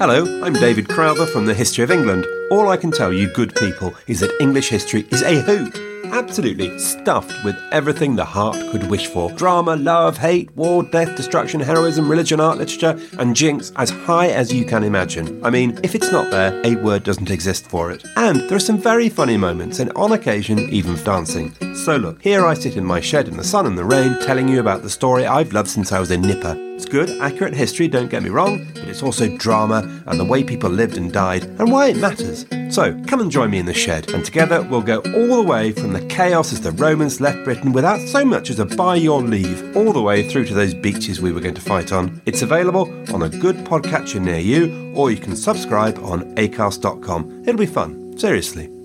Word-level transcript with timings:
Hello, 0.00 0.24
I'm 0.42 0.54
David 0.54 0.88
Crowther 0.88 1.26
from 1.26 1.44
the 1.44 1.52
History 1.52 1.84
of 1.84 1.90
England. 1.90 2.26
All 2.50 2.70
I 2.70 2.78
can 2.78 2.90
tell 2.90 3.12
you, 3.12 3.30
good 3.34 3.54
people, 3.54 3.94
is 4.06 4.20
that 4.20 4.34
English 4.40 4.70
history 4.70 5.06
is 5.10 5.20
a 5.20 5.42
hoot. 5.42 5.78
Absolutely 6.06 6.78
stuffed 6.78 7.44
with 7.44 7.54
everything 7.70 8.16
the 8.16 8.24
heart 8.24 8.56
could 8.70 8.88
wish 8.88 9.08
for 9.08 9.30
drama, 9.32 9.76
love, 9.76 10.16
hate, 10.16 10.50
war, 10.56 10.84
death, 10.84 11.14
destruction, 11.18 11.60
heroism, 11.60 12.10
religion, 12.10 12.40
art, 12.40 12.56
literature, 12.56 12.98
and 13.18 13.36
jinx 13.36 13.72
as 13.76 13.90
high 13.90 14.28
as 14.28 14.50
you 14.50 14.64
can 14.64 14.84
imagine. 14.84 15.38
I 15.44 15.50
mean, 15.50 15.78
if 15.82 15.94
it's 15.94 16.10
not 16.10 16.30
there, 16.30 16.58
a 16.64 16.76
word 16.76 17.04
doesn't 17.04 17.30
exist 17.30 17.68
for 17.68 17.90
it. 17.90 18.02
And 18.16 18.40
there 18.48 18.56
are 18.56 18.58
some 18.58 18.78
very 18.78 19.10
funny 19.10 19.36
moments, 19.36 19.80
and 19.80 19.92
on 19.96 20.12
occasion, 20.12 20.60
even 20.70 20.96
dancing. 21.04 21.54
So 21.74 21.96
look, 21.96 22.22
here 22.22 22.46
I 22.46 22.54
sit 22.54 22.78
in 22.78 22.86
my 22.86 23.00
shed 23.00 23.28
in 23.28 23.36
the 23.36 23.44
sun 23.44 23.66
and 23.66 23.76
the 23.76 23.84
rain, 23.84 24.18
telling 24.22 24.48
you 24.48 24.60
about 24.60 24.80
the 24.80 24.88
story 24.88 25.26
I've 25.26 25.52
loved 25.52 25.68
since 25.68 25.92
I 25.92 26.00
was 26.00 26.10
a 26.10 26.16
nipper. 26.16 26.69
It's 26.80 26.88
good, 26.88 27.10
accurate 27.20 27.52
history, 27.52 27.88
don't 27.88 28.08
get 28.08 28.22
me 28.22 28.30
wrong, 28.30 28.66
but 28.72 28.84
it's 28.84 29.02
also 29.02 29.36
drama 29.36 30.02
and 30.06 30.18
the 30.18 30.24
way 30.24 30.42
people 30.42 30.70
lived 30.70 30.96
and 30.96 31.12
died 31.12 31.44
and 31.44 31.70
why 31.70 31.88
it 31.88 31.98
matters. 31.98 32.46
So 32.74 32.98
come 33.06 33.20
and 33.20 33.30
join 33.30 33.50
me 33.50 33.58
in 33.58 33.66
the 33.66 33.74
shed, 33.74 34.10
and 34.12 34.24
together 34.24 34.62
we'll 34.62 34.80
go 34.80 35.00
all 35.00 35.42
the 35.42 35.46
way 35.46 35.72
from 35.72 35.92
the 35.92 36.00
chaos 36.06 36.54
as 36.54 36.62
the 36.62 36.70
Romans 36.70 37.20
left 37.20 37.44
Britain 37.44 37.72
without 37.72 38.00
so 38.08 38.24
much 38.24 38.48
as 38.48 38.60
a 38.60 38.64
by 38.64 38.94
your 38.94 39.20
leave, 39.20 39.76
all 39.76 39.92
the 39.92 40.00
way 40.00 40.26
through 40.26 40.46
to 40.46 40.54
those 40.54 40.72
beaches 40.72 41.20
we 41.20 41.32
were 41.32 41.40
going 41.42 41.54
to 41.54 41.60
fight 41.60 41.92
on. 41.92 42.22
It's 42.24 42.40
available 42.40 42.90
on 43.12 43.24
a 43.24 43.28
good 43.28 43.56
podcatcher 43.56 44.18
near 44.18 44.38
you, 44.38 44.90
or 44.94 45.10
you 45.10 45.18
can 45.18 45.36
subscribe 45.36 45.98
on 45.98 46.34
acast.com. 46.36 47.42
It'll 47.42 47.58
be 47.58 47.66
fun, 47.66 48.16
seriously. 48.16 48.79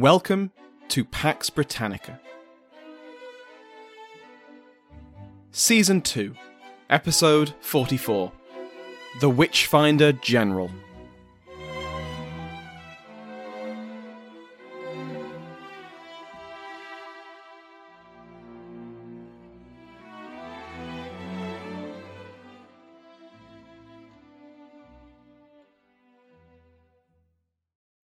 Welcome 0.00 0.52
to 0.88 1.04
Pax 1.04 1.50
Britannica. 1.50 2.18
Season 5.52 6.00
2, 6.00 6.34
Episode 6.88 7.52
44 7.60 8.32
The 9.20 9.28
Witchfinder 9.28 10.12
General. 10.12 10.70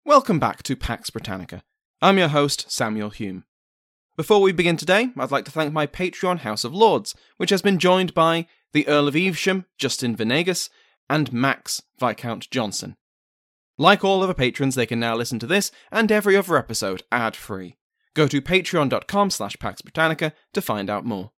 Welcome 0.05 0.39
back 0.39 0.63
to 0.65 0.77
Pax 0.77 1.09
Britannica. 1.09 1.63
I'm 2.03 2.19
your 2.19 2.29
host, 2.29 2.71
Samuel 2.71 3.09
Hume. 3.09 3.45
Before 4.19 4.43
we 4.43 4.53
begin 4.53 4.77
today, 4.77 5.09
I'd 5.17 5.31
like 5.31 5.47
to 5.47 5.51
thank 5.51 5.73
my 5.73 5.87
Patreon 5.87 6.41
House 6.41 6.63
of 6.63 6.75
Lords, 6.75 7.15
which 7.39 7.49
has 7.49 7.63
been 7.63 7.79
joined 7.79 8.13
by 8.13 8.47
the 8.75 8.87
Earl 8.87 9.09
of 9.09 9.17
Evesham, 9.17 9.65
Justin 9.79 10.15
Venegas, 10.15 10.69
and 11.09 11.33
Max 11.33 11.83
Viscount 11.99 12.51
Johnson. 12.51 12.97
Like 13.79 14.05
all 14.05 14.23
other 14.23 14.35
patrons, 14.35 14.75
they 14.75 14.85
can 14.85 15.01
now 15.01 15.17
listen 15.17 15.39
to 15.39 15.47
this 15.47 15.71
and 15.91 16.13
every 16.13 16.37
other 16.37 16.59
episode 16.59 17.03
ad-free. 17.11 17.79
Go 18.13 18.29
to 18.29 18.43
patreon.com 18.43 19.31
slash 19.31 19.57
Pax 19.59 19.81
Britannica 19.81 20.35
to 20.53 20.61
find 20.61 20.91
out 20.91 21.07
more. 21.07 21.31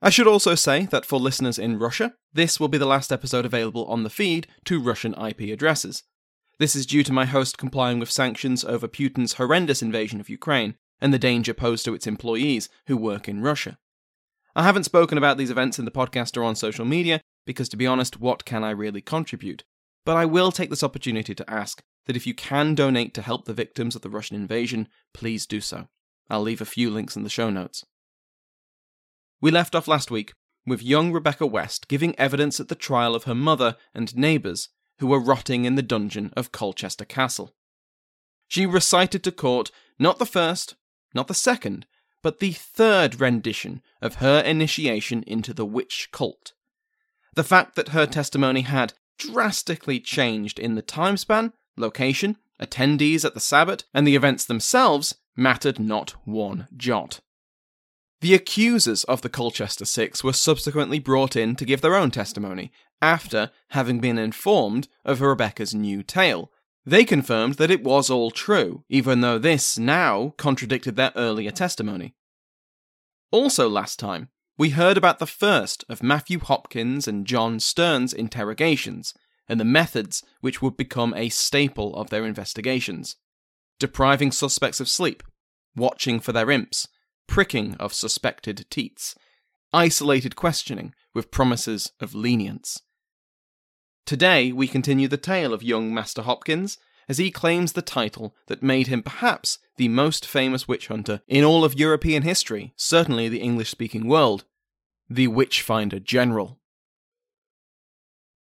I 0.00 0.08
should 0.08 0.26
also 0.26 0.54
say 0.54 0.86
that 0.86 1.04
for 1.04 1.20
listeners 1.20 1.58
in 1.58 1.78
Russia, 1.78 2.14
this 2.32 2.58
will 2.58 2.68
be 2.68 2.78
the 2.78 2.86
last 2.86 3.12
episode 3.12 3.44
available 3.44 3.84
on 3.86 4.04
the 4.04 4.10
feed 4.10 4.46
to 4.64 4.80
Russian 4.80 5.12
IP 5.14 5.40
addresses. 5.52 6.02
This 6.58 6.74
is 6.74 6.86
due 6.86 7.04
to 7.04 7.12
my 7.12 7.24
host 7.24 7.56
complying 7.56 8.00
with 8.00 8.10
sanctions 8.10 8.64
over 8.64 8.88
Putin's 8.88 9.34
horrendous 9.34 9.80
invasion 9.80 10.18
of 10.18 10.28
Ukraine 10.28 10.74
and 11.00 11.14
the 11.14 11.18
danger 11.18 11.54
posed 11.54 11.84
to 11.84 11.94
its 11.94 12.06
employees 12.06 12.68
who 12.86 12.96
work 12.96 13.28
in 13.28 13.42
Russia. 13.42 13.78
I 14.56 14.64
haven't 14.64 14.84
spoken 14.84 15.16
about 15.16 15.38
these 15.38 15.50
events 15.50 15.78
in 15.78 15.84
the 15.84 15.92
podcast 15.92 16.36
or 16.36 16.42
on 16.42 16.56
social 16.56 16.84
media 16.84 17.20
because, 17.46 17.68
to 17.68 17.76
be 17.76 17.86
honest, 17.86 18.20
what 18.20 18.44
can 18.44 18.64
I 18.64 18.70
really 18.70 19.00
contribute? 19.00 19.62
But 20.04 20.16
I 20.16 20.24
will 20.24 20.50
take 20.50 20.70
this 20.70 20.82
opportunity 20.82 21.32
to 21.32 21.48
ask 21.48 21.80
that 22.06 22.16
if 22.16 22.26
you 22.26 22.34
can 22.34 22.74
donate 22.74 23.14
to 23.14 23.22
help 23.22 23.44
the 23.44 23.54
victims 23.54 23.94
of 23.94 24.02
the 24.02 24.10
Russian 24.10 24.34
invasion, 24.34 24.88
please 25.14 25.46
do 25.46 25.60
so. 25.60 25.86
I'll 26.28 26.42
leave 26.42 26.60
a 26.60 26.66
few 26.66 26.90
links 26.90 27.14
in 27.14 27.22
the 27.22 27.30
show 27.30 27.50
notes. 27.50 27.84
We 29.40 29.52
left 29.52 29.76
off 29.76 29.86
last 29.86 30.10
week 30.10 30.32
with 30.66 30.82
young 30.82 31.12
Rebecca 31.12 31.46
West 31.46 31.86
giving 31.86 32.18
evidence 32.18 32.58
at 32.58 32.66
the 32.66 32.74
trial 32.74 33.14
of 33.14 33.24
her 33.24 33.34
mother 33.34 33.76
and 33.94 34.16
neighbours 34.16 34.70
who 34.98 35.06
were 35.06 35.20
rotting 35.20 35.64
in 35.64 35.74
the 35.74 35.82
dungeon 35.82 36.32
of 36.36 36.52
Colchester 36.52 37.04
Castle. 37.04 37.54
She 38.48 38.66
recited 38.66 39.22
to 39.24 39.32
court 39.32 39.70
not 39.98 40.18
the 40.18 40.26
first, 40.26 40.74
not 41.14 41.28
the 41.28 41.34
second, 41.34 41.86
but 42.22 42.40
the 42.40 42.52
third 42.52 43.20
rendition 43.20 43.82
of 44.02 44.16
her 44.16 44.40
initiation 44.40 45.22
into 45.26 45.54
the 45.54 45.66
witch 45.66 46.08
cult. 46.12 46.52
The 47.34 47.44
fact 47.44 47.76
that 47.76 47.90
her 47.90 48.06
testimony 48.06 48.62
had 48.62 48.94
drastically 49.18 50.00
changed 50.00 50.58
in 50.58 50.74
the 50.74 50.82
time 50.82 51.16
span, 51.16 51.52
location, 51.76 52.36
attendees 52.60 53.24
at 53.24 53.34
the 53.34 53.40
Sabbat, 53.40 53.84
and 53.94 54.06
the 54.06 54.16
events 54.16 54.44
themselves 54.44 55.14
mattered 55.36 55.78
not 55.78 56.14
one 56.24 56.66
jot. 56.76 57.20
The 58.20 58.34
accusers 58.34 59.04
of 59.04 59.22
the 59.22 59.28
Colchester 59.28 59.84
Six 59.84 60.24
were 60.24 60.32
subsequently 60.32 60.98
brought 60.98 61.36
in 61.36 61.54
to 61.56 61.64
give 61.64 61.80
their 61.80 61.94
own 61.94 62.10
testimony, 62.10 62.72
after 63.00 63.52
having 63.68 64.00
been 64.00 64.18
informed 64.18 64.88
of 65.04 65.20
Rebecca's 65.20 65.72
new 65.72 66.02
tale. 66.02 66.50
They 66.84 67.04
confirmed 67.04 67.54
that 67.54 67.70
it 67.70 67.84
was 67.84 68.10
all 68.10 68.30
true, 68.30 68.82
even 68.88 69.20
though 69.20 69.38
this 69.38 69.78
now 69.78 70.34
contradicted 70.36 70.96
their 70.96 71.12
earlier 71.14 71.52
testimony. 71.52 72.14
Also, 73.30 73.68
last 73.68 73.98
time, 74.00 74.30
we 74.56 74.70
heard 74.70 74.96
about 74.96 75.20
the 75.20 75.26
first 75.26 75.84
of 75.88 76.02
Matthew 76.02 76.40
Hopkins 76.40 77.06
and 77.06 77.26
John 77.26 77.60
Stern's 77.60 78.12
interrogations, 78.12 79.14
and 79.48 79.60
the 79.60 79.64
methods 79.64 80.24
which 80.40 80.60
would 80.60 80.76
become 80.76 81.14
a 81.14 81.28
staple 81.28 81.94
of 81.94 82.10
their 82.10 82.24
investigations 82.24 83.16
depriving 83.78 84.32
suspects 84.32 84.80
of 84.80 84.88
sleep, 84.88 85.22
watching 85.76 86.18
for 86.18 86.32
their 86.32 86.50
imps, 86.50 86.88
pricking 87.28 87.74
of 87.74 87.94
suspected 87.94 88.66
teats, 88.70 89.14
isolated 89.72 90.34
questioning 90.34 90.92
with 91.14 91.30
promises 91.30 91.92
of 92.00 92.14
lenience. 92.14 92.82
Today, 94.04 94.50
we 94.50 94.66
continue 94.66 95.06
the 95.06 95.16
tale 95.16 95.52
of 95.52 95.62
young 95.62 95.94
Master 95.94 96.22
Hopkins 96.22 96.78
as 97.08 97.18
he 97.18 97.30
claims 97.30 97.72
the 97.72 97.82
title 97.82 98.34
that 98.48 98.62
made 98.62 98.88
him 98.88 99.02
perhaps 99.02 99.58
the 99.76 99.88
most 99.88 100.26
famous 100.26 100.66
witch 100.66 100.88
hunter 100.88 101.20
in 101.28 101.44
all 101.44 101.64
of 101.64 101.78
European 101.78 102.22
history, 102.22 102.72
certainly 102.76 103.28
the 103.28 103.40
English 103.40 103.70
speaking 103.70 104.08
world 104.08 104.44
the 105.10 105.26
Witchfinder 105.26 105.98
General. 105.98 106.58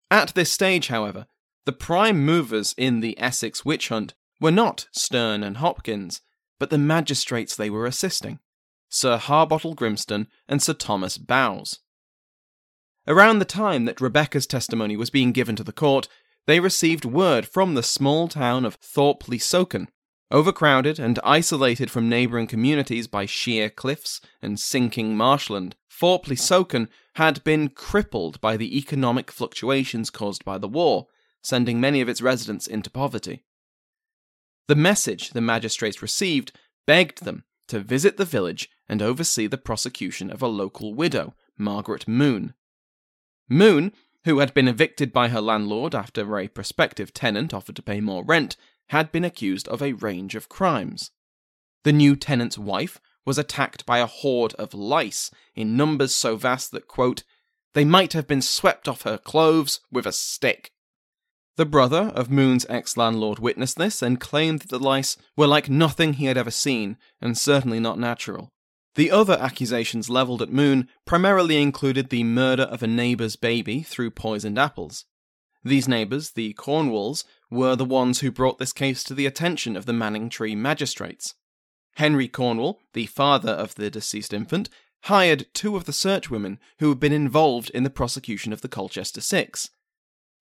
At 0.09 0.33
this 0.33 0.51
stage, 0.51 0.87
however, 0.87 1.25
the 1.65 1.73
prime 1.73 2.23
movers 2.23 2.73
in 2.77 3.01
the 3.01 3.19
Essex 3.19 3.65
witch 3.65 3.89
hunt 3.89 4.13
were 4.39 4.51
not 4.51 4.87
Stern 4.93 5.43
and 5.43 5.57
Hopkins, 5.57 6.21
but 6.59 6.69
the 6.69 6.77
magistrates 6.77 7.55
they 7.55 7.69
were 7.69 7.85
assisting 7.85 8.39
Sir 8.93 9.17
Harbottle 9.17 9.73
Grimston 9.73 10.27
and 10.47 10.61
Sir 10.61 10.73
Thomas 10.73 11.17
Bowes. 11.17 11.79
Around 13.07 13.39
the 13.39 13.45
time 13.45 13.85
that 13.85 13.99
Rebecca's 13.99 14.45
testimony 14.45 14.95
was 14.95 15.09
being 15.09 15.31
given 15.31 15.55
to 15.55 15.63
the 15.63 15.71
court, 15.71 16.07
they 16.45 16.59
received 16.59 17.03
word 17.03 17.47
from 17.47 17.73
the 17.73 17.81
small 17.81 18.27
town 18.27 18.65
of 18.65 18.75
Thorpe 18.75 19.23
overcrowded 20.29 20.99
and 20.99 21.19
isolated 21.23 21.89
from 21.89 22.07
neighbouring 22.07 22.45
communities 22.45 23.07
by 23.07 23.25
sheer 23.25 23.67
cliffs 23.67 24.21
and 24.43 24.59
sinking 24.59 25.17
marshland. 25.17 25.75
Thorpe 25.89 26.27
had 27.15 27.43
been 27.43 27.69
crippled 27.69 28.39
by 28.41 28.57
the 28.57 28.77
economic 28.77 29.31
fluctuations 29.31 30.11
caused 30.11 30.45
by 30.45 30.59
the 30.59 30.67
war, 30.67 31.07
sending 31.41 31.81
many 31.81 31.99
of 31.99 32.09
its 32.09 32.21
residents 32.21 32.67
into 32.67 32.91
poverty. 32.91 33.43
The 34.67 34.75
message 34.75 35.31
the 35.31 35.41
magistrates 35.41 36.03
received 36.03 36.51
begged 36.85 37.25
them 37.25 37.45
to 37.69 37.79
visit 37.79 38.17
the 38.17 38.25
village 38.25 38.69
and 38.87 39.01
oversee 39.01 39.47
the 39.47 39.57
prosecution 39.57 40.29
of 40.29 40.41
a 40.41 40.47
local 40.47 40.93
widow, 40.93 41.35
Margaret 41.57 42.07
Moon. 42.07 42.53
Moon, 43.49 43.93
who 44.25 44.39
had 44.39 44.53
been 44.53 44.67
evicted 44.67 45.11
by 45.11 45.27
her 45.29 45.41
landlord 45.41 45.93
after 45.93 46.37
a 46.37 46.47
prospective 46.47 47.13
tenant 47.13 47.53
offered 47.53 47.75
to 47.75 47.81
pay 47.81 47.99
more 47.99 48.23
rent, 48.23 48.55
had 48.87 49.11
been 49.11 49.23
accused 49.23 49.67
of 49.67 49.81
a 49.81 49.93
range 49.93 50.35
of 50.35 50.49
crimes. 50.49 51.11
The 51.83 51.93
new 51.93 52.15
tenant's 52.15 52.57
wife 52.57 52.99
was 53.25 53.37
attacked 53.37 53.85
by 53.85 53.99
a 53.99 54.05
horde 54.05 54.53
of 54.55 54.73
lice 54.73 55.31
in 55.55 55.77
numbers 55.77 56.15
so 56.15 56.35
vast 56.35 56.71
that, 56.71 56.87
quote, 56.87 57.23
they 57.73 57.85
might 57.85 58.13
have 58.13 58.27
been 58.27 58.41
swept 58.41 58.87
off 58.87 59.01
her 59.01 59.17
clothes 59.17 59.79
with 59.91 60.05
a 60.05 60.11
stick. 60.11 60.71
The 61.55 61.65
brother 61.65 62.11
of 62.15 62.31
Moon's 62.31 62.65
ex 62.69 62.97
landlord 62.97 63.39
witnessed 63.39 63.77
this 63.77 64.01
and 64.01 64.19
claimed 64.19 64.59
that 64.61 64.69
the 64.69 64.79
lice 64.79 65.17
were 65.37 65.47
like 65.47 65.69
nothing 65.69 66.13
he 66.13 66.25
had 66.25 66.37
ever 66.37 66.51
seen, 66.51 66.97
and 67.21 67.37
certainly 67.37 67.79
not 67.79 67.99
natural. 67.99 68.52
The 68.95 69.09
other 69.09 69.37
accusations 69.39 70.09
levelled 70.09 70.41
at 70.41 70.51
Moon 70.51 70.87
primarily 71.05 71.61
included 71.61 72.09
the 72.09 72.23
murder 72.23 72.63
of 72.63 72.83
a 72.83 72.87
neighbour's 72.87 73.35
baby 73.35 73.81
through 73.81 74.11
poisoned 74.11 74.59
apples. 74.59 75.05
These 75.63 75.87
neighbours, 75.87 76.31
the 76.31 76.53
Cornwalls, 76.53 77.23
were 77.49 77.75
the 77.75 77.85
ones 77.85 78.19
who 78.19 78.31
brought 78.31 78.59
this 78.59 78.73
case 78.73 79.03
to 79.05 79.13
the 79.13 79.25
attention 79.25 79.75
of 79.75 79.85
the 79.85 79.93
Manningtree 79.93 80.55
magistrates. 80.55 81.35
Henry 81.95 82.27
Cornwall, 82.27 82.79
the 82.93 83.05
father 83.05 83.51
of 83.51 83.75
the 83.75 83.89
deceased 83.89 84.33
infant, 84.33 84.69
hired 85.03 85.47
two 85.53 85.75
of 85.75 85.85
the 85.85 85.91
searchwomen 85.91 86.57
who 86.79 86.89
had 86.89 86.99
been 86.99 87.13
involved 87.13 87.69
in 87.71 87.83
the 87.83 87.89
prosecution 87.89 88.53
of 88.53 88.61
the 88.61 88.69
Colchester 88.69 89.21
Six. 89.21 89.69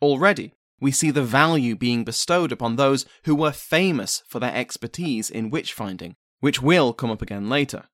Already, 0.01 0.55
we 0.81 0.91
see 0.91 1.11
the 1.11 1.23
value 1.23 1.77
being 1.77 2.05
bestowed 2.05 2.53
upon 2.53 2.77
those 2.77 3.07
who 3.25 3.35
were 3.35 3.53
famous 3.53 4.23
for 4.27 4.41
their 4.41 4.55
expertise 4.55 5.31
in 5.31 5.51
witch 5.51 5.73
finding, 5.73 6.17
which 6.41 6.61
will 6.61 6.93
come 6.93 7.11
up 7.11 7.23
again 7.23 7.49
later. 7.49 7.85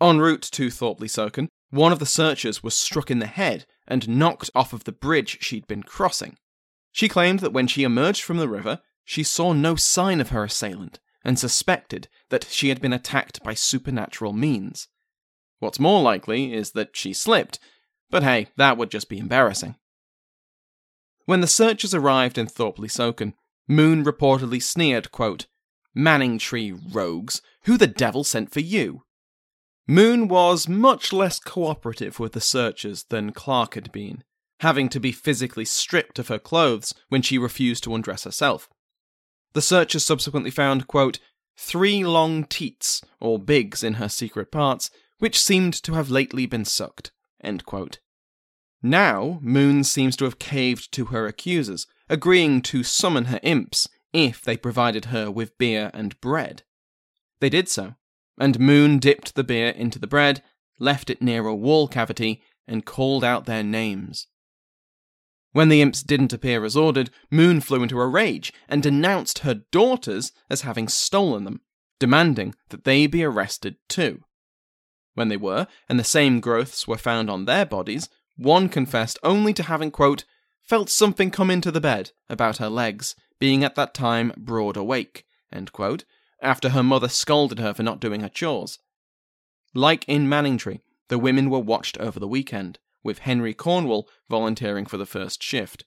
En 0.00 0.18
route 0.18 0.42
to 0.42 0.70
Thorpe 0.70 1.00
Soken, 1.00 1.48
one 1.70 1.92
of 1.92 1.98
the 1.98 2.06
searchers 2.06 2.62
was 2.62 2.74
struck 2.74 3.10
in 3.10 3.18
the 3.18 3.26
head 3.26 3.66
and 3.86 4.08
knocked 4.08 4.50
off 4.54 4.72
of 4.72 4.84
the 4.84 4.92
bridge 4.92 5.38
she'd 5.40 5.66
been 5.66 5.82
crossing. 5.82 6.36
She 6.92 7.08
claimed 7.08 7.40
that 7.40 7.52
when 7.52 7.66
she 7.66 7.82
emerged 7.82 8.22
from 8.22 8.38
the 8.38 8.48
river, 8.48 8.80
she 9.04 9.22
saw 9.22 9.52
no 9.52 9.76
sign 9.76 10.20
of 10.20 10.30
her 10.30 10.44
assailant 10.44 10.98
and 11.24 11.38
suspected 11.38 12.08
that 12.30 12.44
she 12.44 12.70
had 12.70 12.80
been 12.80 12.92
attacked 12.92 13.42
by 13.42 13.54
supernatural 13.54 14.32
means. 14.32 14.88
What's 15.58 15.78
more 15.78 16.00
likely 16.02 16.54
is 16.54 16.72
that 16.72 16.96
she 16.96 17.12
slipped, 17.12 17.58
but 18.08 18.22
hey, 18.22 18.48
that 18.56 18.78
would 18.78 18.90
just 18.90 19.08
be 19.08 19.18
embarrassing. 19.18 19.76
When 21.26 21.42
the 21.42 21.46
searchers 21.46 21.94
arrived 21.94 22.38
in 22.38 22.46
Thorpe 22.46 22.78
Soken, 22.78 23.34
Moon 23.68 24.04
reportedly 24.04 24.60
sneered, 24.62 25.12
quote, 25.12 25.46
Manningtree 25.96 26.94
rogues, 26.94 27.42
who 27.64 27.76
the 27.76 27.86
devil 27.86 28.24
sent 28.24 28.50
for 28.50 28.60
you? 28.60 29.04
Moon 29.90 30.28
was 30.28 30.68
much 30.68 31.12
less 31.12 31.40
cooperative 31.40 32.20
with 32.20 32.30
the 32.30 32.40
searchers 32.40 33.02
than 33.08 33.32
Clark 33.32 33.74
had 33.74 33.90
been, 33.90 34.22
having 34.60 34.88
to 34.88 35.00
be 35.00 35.10
physically 35.10 35.64
stripped 35.64 36.20
of 36.20 36.28
her 36.28 36.38
clothes 36.38 36.94
when 37.08 37.22
she 37.22 37.38
refused 37.38 37.82
to 37.82 37.96
undress 37.96 38.22
herself. 38.22 38.68
The 39.52 39.60
searchers 39.60 40.04
subsequently 40.04 40.52
found, 40.52 40.86
quote, 40.86 41.18
three 41.56 42.04
long 42.04 42.44
teats, 42.44 43.02
or 43.18 43.36
bigs, 43.40 43.82
in 43.82 43.94
her 43.94 44.08
secret 44.08 44.52
parts, 44.52 44.92
which 45.18 45.42
seemed 45.42 45.74
to 45.82 45.94
have 45.94 46.08
lately 46.08 46.46
been 46.46 46.64
sucked. 46.64 47.10
Now, 48.80 49.40
Moon 49.42 49.82
seems 49.82 50.14
to 50.18 50.24
have 50.24 50.38
caved 50.38 50.92
to 50.92 51.06
her 51.06 51.26
accusers, 51.26 51.88
agreeing 52.08 52.62
to 52.62 52.84
summon 52.84 53.24
her 53.24 53.40
imps 53.42 53.88
if 54.12 54.40
they 54.40 54.56
provided 54.56 55.06
her 55.06 55.32
with 55.32 55.58
beer 55.58 55.90
and 55.92 56.20
bread. 56.20 56.62
They 57.40 57.50
did 57.50 57.68
so, 57.68 57.96
and 58.40 58.58
Moon 58.58 58.98
dipped 58.98 59.34
the 59.34 59.44
beer 59.44 59.68
into 59.68 59.98
the 59.98 60.06
bread, 60.06 60.42
left 60.78 61.10
it 61.10 61.20
near 61.20 61.46
a 61.46 61.54
wall 61.54 61.86
cavity, 61.86 62.42
and 62.66 62.86
called 62.86 63.22
out 63.22 63.44
their 63.44 63.62
names. 63.62 64.26
When 65.52 65.68
the 65.68 65.82
imps 65.82 66.02
didn't 66.02 66.32
appear 66.32 66.64
as 66.64 66.76
ordered, 66.76 67.10
Moon 67.30 67.60
flew 67.60 67.82
into 67.82 68.00
a 68.00 68.08
rage 68.08 68.52
and 68.68 68.82
denounced 68.82 69.40
her 69.40 69.54
daughters 69.70 70.32
as 70.48 70.62
having 70.62 70.88
stolen 70.88 71.44
them, 71.44 71.60
demanding 71.98 72.54
that 72.70 72.84
they 72.84 73.06
be 73.06 73.22
arrested 73.22 73.76
too. 73.88 74.22
When 75.14 75.28
they 75.28 75.36
were, 75.36 75.66
and 75.88 75.98
the 75.98 76.04
same 76.04 76.40
growths 76.40 76.88
were 76.88 76.96
found 76.96 77.28
on 77.28 77.44
their 77.44 77.66
bodies, 77.66 78.08
one 78.36 78.68
confessed 78.68 79.18
only 79.22 79.52
to 79.54 79.64
having, 79.64 79.90
quote, 79.90 80.24
felt 80.62 80.88
something 80.88 81.30
come 81.30 81.50
into 81.50 81.70
the 81.70 81.80
bed 81.80 82.12
about 82.28 82.56
her 82.56 82.70
legs, 82.70 83.14
being 83.38 83.64
at 83.64 83.74
that 83.74 83.92
time 83.92 84.32
broad 84.36 84.76
awake, 84.76 85.26
end 85.52 85.72
quote, 85.72 86.04
after 86.42 86.70
her 86.70 86.82
mother 86.82 87.08
scolded 87.08 87.58
her 87.58 87.74
for 87.74 87.82
not 87.82 88.00
doing 88.00 88.20
her 88.20 88.28
chores. 88.28 88.78
Like 89.74 90.08
in 90.08 90.28
Manningtree, 90.28 90.80
the 91.08 91.18
women 91.18 91.50
were 91.50 91.58
watched 91.58 91.98
over 91.98 92.18
the 92.18 92.28
weekend, 92.28 92.78
with 93.02 93.20
Henry 93.20 93.54
Cornwall 93.54 94.08
volunteering 94.28 94.86
for 94.86 94.96
the 94.96 95.06
first 95.06 95.42
shift. 95.42 95.84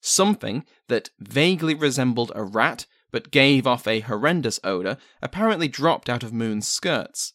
Something 0.00 0.64
that 0.88 1.10
vaguely 1.18 1.74
resembled 1.74 2.32
a 2.34 2.42
rat 2.42 2.86
but 3.10 3.30
gave 3.30 3.66
off 3.66 3.86
a 3.86 4.00
horrendous 4.00 4.60
odour 4.62 4.96
apparently 5.20 5.68
dropped 5.68 6.08
out 6.08 6.22
of 6.22 6.32
Moon's 6.32 6.68
skirts. 6.68 7.34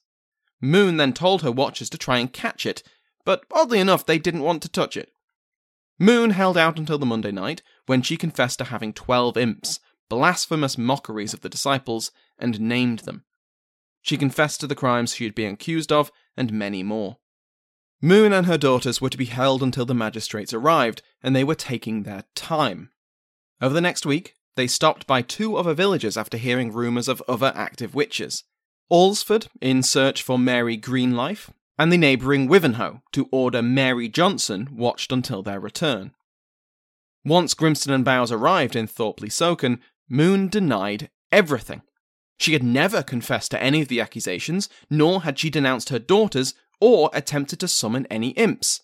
Moon 0.62 0.98
then 0.98 1.14
told 1.14 1.42
her 1.42 1.52
watchers 1.52 1.90
to 1.90 1.98
try 1.98 2.18
and 2.18 2.32
catch 2.32 2.66
it, 2.66 2.82
but 3.24 3.44
oddly 3.52 3.80
enough, 3.80 4.06
they 4.06 4.18
didn't 4.18 4.44
want 4.44 4.62
to 4.64 4.70
touch 4.70 4.96
it. 4.96 5.12
Moon 6.00 6.32
held 6.32 6.58
out 6.58 6.78
until 6.78 6.98
the 6.98 7.06
Monday 7.06 7.32
night, 7.32 7.62
when 7.86 8.02
she 8.02 8.18
confessed 8.18 8.60
to 8.60 8.66
having 8.66 8.94
twelve 8.94 9.38
imps, 9.38 9.80
blasphemous 10.10 10.78
mockeries 10.78 11.34
of 11.34 11.42
the 11.42 11.50
disciples, 11.50 12.12
and 12.38 12.60
named 12.60 13.00
them. 13.00 13.24
She 14.02 14.18
confessed 14.18 14.60
to 14.60 14.68
the 14.68 14.76
crimes 14.76 15.16
she 15.16 15.24
had 15.24 15.36
been 15.36 15.54
accused 15.54 15.92
of, 15.92 16.12
and 16.38 16.54
many 16.54 16.84
more. 16.84 17.18
Moon 18.02 18.34
and 18.34 18.46
her 18.46 18.58
daughters 18.58 19.02
were 19.02 19.10
to 19.10 19.18
be 19.18 19.26
held 19.26 19.64
until 19.64 19.86
the 19.86 19.96
magistrates 19.96 20.54
arrived, 20.54 21.02
and 21.24 21.36
they 21.36 21.44
were 21.44 21.56
taking 21.56 22.04
their 22.04 22.24
time. 22.36 22.92
Over 23.62 23.74
the 23.74 23.82
next 23.82 24.06
week, 24.06 24.36
they 24.56 24.68
stopped 24.68 25.08
by 25.08 25.22
two 25.22 25.56
other 25.56 25.74
villages 25.74 26.18
after 26.18 26.38
hearing 26.38 26.72
rumours 26.72 27.08
of 27.08 27.24
other 27.28 27.52
active 27.56 27.96
witches. 27.96 28.44
Alresford, 28.92 29.48
in 29.62 29.82
search 29.82 30.22
for 30.22 30.38
Mary 30.38 30.78
Greenlife, 30.78 31.50
and 31.78 31.92
the 31.92 31.98
neighbouring 31.98 32.48
Wivenhoe 32.48 33.02
to 33.12 33.28
order 33.32 33.62
Mary 33.62 34.08
Johnson 34.08 34.70
watched 34.72 35.12
until 35.12 35.42
their 35.42 35.60
return. 35.60 36.14
Once 37.26 37.56
Grimston 37.56 37.94
and 37.94 38.06
Bowes 38.06 38.32
arrived 38.32 38.76
in 38.76 38.86
Thorpe 38.86 39.20
le 39.22 39.28
Soken, 39.28 39.80
Moon 40.10 40.48
denied 40.48 41.10
everything. 41.32 41.82
She 42.38 42.54
had 42.54 42.64
never 42.64 43.02
confessed 43.02 43.52
to 43.52 43.62
any 43.62 43.82
of 43.82 43.88
the 43.88 44.02
accusations, 44.02 44.70
nor 44.90 45.24
had 45.24 45.40
she 45.40 45.50
denounced 45.50 45.90
her 45.90 46.00
daughters 46.00 46.54
or 46.82 47.10
attempted 47.14 47.60
to 47.62 47.68
summon 47.68 48.06
any 48.10 48.30
imps. 48.32 48.82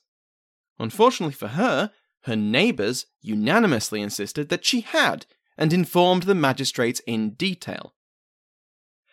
Unfortunately 0.80 1.34
for 1.34 1.50
her, 1.50 1.92
her 2.24 2.36
neighbours 2.36 3.06
unanimously 3.22 4.02
insisted 4.02 4.50
that 4.50 4.66
she 4.66 4.82
had, 4.82 5.26
and 5.58 5.74
informed 5.74 6.24
the 6.24 6.36
magistrates 6.36 7.02
in 7.06 7.32
detail. 7.32 7.94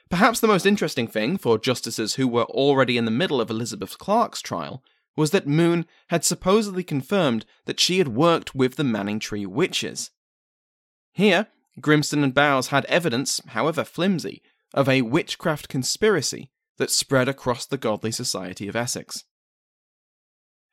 Perhaps 0.08 0.40
the 0.40 0.46
most 0.46 0.64
interesting 0.64 1.06
thing 1.06 1.36
for 1.36 1.58
justices 1.58 2.14
who 2.14 2.26
were 2.26 2.44
already 2.44 2.96
in 2.96 3.04
the 3.04 3.10
middle 3.10 3.40
of 3.40 3.50
Elizabeth 3.50 3.98
Clark's 3.98 4.40
trial 4.40 4.82
was 5.16 5.32
that 5.32 5.46
Moon 5.46 5.84
had 6.08 6.24
supposedly 6.24 6.84
confirmed 6.84 7.44
that 7.66 7.80
she 7.80 7.98
had 7.98 8.08
worked 8.08 8.54
with 8.54 8.76
the 8.76 8.84
Manningtree 8.84 9.46
witches. 9.46 10.10
Here, 11.12 11.48
Grimston 11.80 12.22
and 12.22 12.34
Bowes 12.34 12.68
had 12.68 12.84
evidence, 12.86 13.40
however 13.48 13.84
flimsy, 13.84 14.42
of 14.74 14.88
a 14.88 15.02
witchcraft 15.02 15.68
conspiracy 15.68 16.50
that 16.76 16.90
spread 16.90 17.28
across 17.28 17.66
the 17.66 17.78
godly 17.78 18.12
society 18.12 18.68
of 18.68 18.76
Essex. 18.76 19.24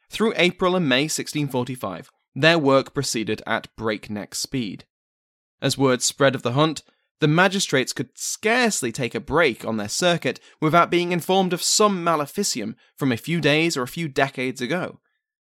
Through 0.10 0.34
April 0.36 0.76
and 0.76 0.88
May 0.88 1.04
1645, 1.04 2.12
their 2.36 2.60
work 2.60 2.94
proceeded 2.94 3.42
at 3.48 3.74
breakneck 3.76 4.36
speed. 4.36 4.86
As 5.62 5.78
word 5.78 6.02
spread 6.02 6.36
of 6.36 6.42
the 6.42 6.54
hunt, 6.54 6.84
the 7.20 7.28
magistrates 7.28 7.94
could 7.94 8.10
scarcely 8.16 8.92
take 8.92 9.16
a 9.16 9.22
break 9.22 9.66
on 9.66 9.78
their 9.78 9.90
circuit 9.90 10.40
without 10.60 10.92
being 10.92 11.12
informed 11.12 11.54
of 11.54 11.64
some 11.64 12.04
maleficium 12.04 12.76
from 12.96 13.12
a 13.12 13.18
few 13.18 13.40
days 13.40 13.78
or 13.78 13.84
a 13.84 13.88
few 13.88 14.08
decades 14.08 14.62
ago. 14.62 15.00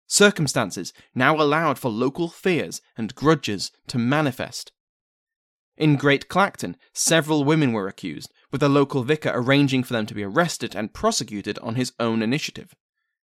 Circumstances 0.07 0.93
now 1.15 1.35
allowed 1.37 1.79
for 1.79 1.91
local 1.91 2.29
fears 2.29 2.83
and 2.97 3.15
grudges 3.15 3.73
to 3.87 3.99
manifest. 3.99 4.71
In 5.83 5.97
Great 5.97 6.29
Clacton, 6.29 6.77
several 6.93 7.43
women 7.43 7.73
were 7.73 7.89
accused, 7.89 8.33
with 8.53 8.61
the 8.61 8.69
local 8.69 9.03
vicar 9.03 9.33
arranging 9.35 9.83
for 9.83 9.95
them 9.95 10.07
to 10.07 10.15
be 10.15 10.23
arrested 10.23 10.77
and 10.77 10.95
prosecuted 10.95 11.59
on 11.59 11.75
his 11.75 11.93
own 11.99 12.23
initiative. 12.23 12.77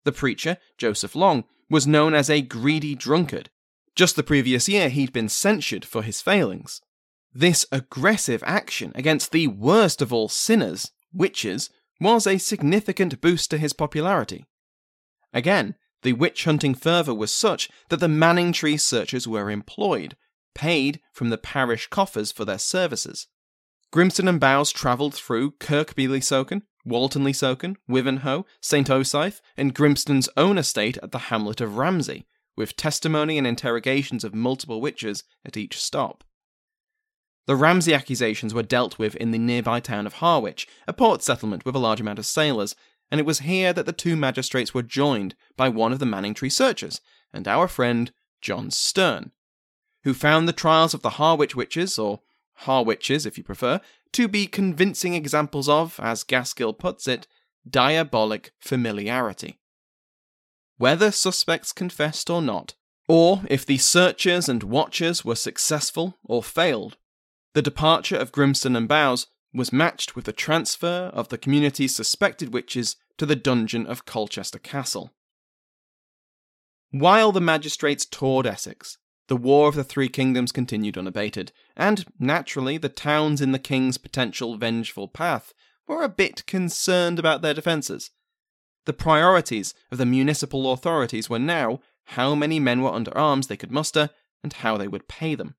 The 0.05 0.13
preacher, 0.13 0.59
Joseph 0.77 1.17
Long, 1.17 1.45
was 1.71 1.87
known 1.87 2.13
as 2.13 2.29
a 2.29 2.43
greedy 2.43 2.95
drunkard. 2.95 3.49
Just 3.97 4.17
the 4.17 4.23
previous 4.23 4.69
year, 4.69 4.91
he'd 4.91 5.15
been 5.15 5.31
censured 5.31 5.87
for 5.87 6.03
his 6.03 6.21
failings. 6.21 6.83
This 7.33 7.65
aggressive 7.73 8.43
action 8.45 8.93
against 8.95 9.33
the 9.33 9.47
worst 9.47 10.03
of 10.03 10.13
all 10.13 10.29
sinners, 10.29 10.93
witches, 11.11 11.71
was 12.03 12.27
a 12.27 12.37
significant 12.37 13.23
boost 13.23 13.51
to 13.53 13.57
his 13.57 13.73
popularity. 13.73 14.45
Again, 15.33 15.75
the 16.03 16.13
witch 16.13 16.45
hunting 16.45 16.75
fervour 16.75 17.15
was 17.15 17.33
such 17.33 17.71
that 17.89 18.01
the 18.01 18.09
Manningtree 18.09 18.79
searchers 18.79 19.27
were 19.27 19.51
employed, 19.51 20.19
paid 20.55 21.01
from 21.13 21.31
the 21.31 21.39
parish 21.39 21.89
coffers 21.89 22.33
for 22.33 22.45
their 22.45 22.59
services. 22.59 23.27
Grimston 23.93 24.29
and 24.29 24.41
Bowes 24.41 24.73
travelled 24.73 25.15
through 25.15 25.53
Kirkby 25.53 26.09
le 26.09 26.19
Soken, 26.19 26.63
Walton 26.85 27.25
le 27.25 27.31
Soken, 27.31 27.77
Wivenhoe, 27.89 28.45
St. 28.61 28.89
Osyth, 28.89 29.41
and 29.57 29.75
Grimston's 29.75 30.29
own 30.37 30.59
estate 30.59 30.99
at 31.03 31.13
the 31.13 31.19
hamlet 31.19 31.61
of 31.61 31.77
Ramsey, 31.77 32.27
with 32.57 32.77
testimony 32.77 33.39
and 33.39 33.47
interrogations 33.47 34.25
of 34.25 34.35
multiple 34.35 34.81
witches 34.81 35.25
at 35.45 35.57
each 35.57 35.79
stop. 35.79 36.25
The 37.47 37.57
Ramsey 37.57 37.93
accusations 37.93 38.55
were 38.55 38.63
dealt 38.63 38.99
with 38.99 39.17
in 39.17 39.31
the 39.31 39.39
nearby 39.39 39.81
town 39.81 40.07
of 40.07 40.15
Harwich, 40.15 40.67
a 40.87 40.93
port 40.93 41.23
settlement 41.23 41.65
with 41.65 41.75
a 41.75 41.81
large 41.81 42.01
amount 42.01 42.19
of 42.19 42.27
sailors, 42.27 42.75
and 43.11 43.21
it 43.21 43.27
was 43.27 43.41
here 43.41 43.73
that 43.73 43.85
the 43.85 43.93
two 43.93 44.17
magistrates 44.17 44.73
were 44.73 44.83
joined 44.83 45.35
by 45.57 45.69
one 45.69 45.93
of 45.93 45.99
the 45.99 46.07
Manningtree 46.07 46.53
searchers, 46.53 47.01
and 47.33 47.47
our 47.47 47.69
friend 47.69 48.13
John 48.41 48.71
Stern, 48.71 49.33
who 50.05 50.15
found 50.15 50.49
the 50.49 50.53
trials 50.53 50.95
of 50.95 51.03
the 51.03 51.11
Harwich 51.11 51.55
witches, 51.55 51.99
or 51.99 52.21
Harwitches 52.63 53.27
if 53.27 53.39
you 53.39 53.45
prefer, 53.45 53.81
to 54.13 54.29
be 54.29 54.47
convincing 54.47 55.15
examples 55.15 55.69
of, 55.69 55.99
as 56.01 56.25
Gaskill 56.25 56.77
puts 56.79 57.09
it, 57.09 57.27
diabolic 57.69 58.53
familiarity. 58.61 59.59
Whether 60.77 61.11
suspects 61.11 61.73
confessed 61.73 62.29
or 62.29 62.43
not, 62.43 62.75
or 63.09 63.43
if 63.49 63.65
the 63.65 63.79
searchers 63.79 64.49
and 64.49 64.63
watchers 64.63 65.25
were 65.25 65.35
successful 65.35 66.19
or 66.25 66.43
failed, 66.43 66.97
the 67.55 67.63
departure 67.63 68.17
of 68.17 68.33
Grimston 68.33 68.77
and 68.77 68.89
Bowes 68.89 69.27
was 69.53 69.73
matched 69.73 70.17
with 70.17 70.25
the 70.25 70.33
transfer 70.33 71.11
of 71.13 71.29
the 71.29 71.39
community's 71.39 71.95
suspected 71.95 72.53
witches 72.53 72.97
to 73.19 73.27
the 73.27 73.37
dungeon 73.37 73.87
of 73.87 74.07
Colchester 74.07 74.59
Castle. 74.59 75.13
While 76.91 77.33
the 77.33 77.41
magistrates 77.41 78.05
toured 78.05 78.47
Essex, 78.47 78.99
the 79.29 79.37
War 79.37 79.69
of 79.69 79.75
the 79.75 79.85
Three 79.85 80.09
Kingdoms 80.09 80.53
continued 80.53 80.99
unabated, 80.99 81.53
and 81.77 82.05
naturally 82.19 82.79
the 82.79 82.89
towns 82.89 83.41
in 83.41 83.53
the 83.53 83.59
king's 83.59 83.99
potential 83.99 84.57
vengeful 84.57 85.09
path 85.09 85.53
were 85.87 86.03
a 86.03 86.09
bit 86.09 86.47
concerned 86.47 87.19
about 87.19 87.43
their 87.43 87.55
defences. 87.55 88.11
The 88.85 88.93
priorities 88.93 89.75
of 89.91 89.99
the 89.99 90.07
municipal 90.07 90.73
authorities 90.73 91.31
were 91.31 91.39
now 91.39 91.81
how 92.07 92.35
many 92.35 92.59
men 92.59 92.83
were 92.83 92.93
under 92.93 93.17
arms 93.17 93.47
they 93.47 93.57
could 93.57 93.71
muster 93.71 94.11
and 94.43 94.53
how 94.53 94.77
they 94.77 94.89
would 94.89 95.09
pay 95.09 95.35
them. 95.35 95.55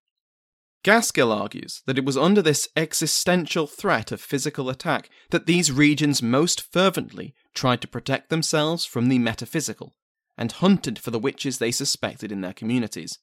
Gaskill 0.83 1.31
argues 1.31 1.81
that 1.85 1.97
it 1.97 2.03
was 2.03 2.17
under 2.17 2.41
this 2.41 2.67
existential 2.75 3.67
threat 3.67 4.11
of 4.11 4.19
physical 4.19 4.69
attack 4.69 5.09
that 5.29 5.45
these 5.45 5.71
regions 5.71 6.21
most 6.21 6.59
fervently 6.59 7.33
tried 7.53 7.79
to 7.81 7.87
protect 7.87 8.29
themselves 8.29 8.83
from 8.85 9.07
the 9.07 9.19
metaphysical, 9.19 9.95
and 10.37 10.51
hunted 10.51 10.99
for 10.99 11.11
the 11.11 11.19
witches 11.19 11.57
they 11.57 11.71
suspected 11.71 12.33
in 12.33 12.41
their 12.41 12.51
communities. 12.51 13.19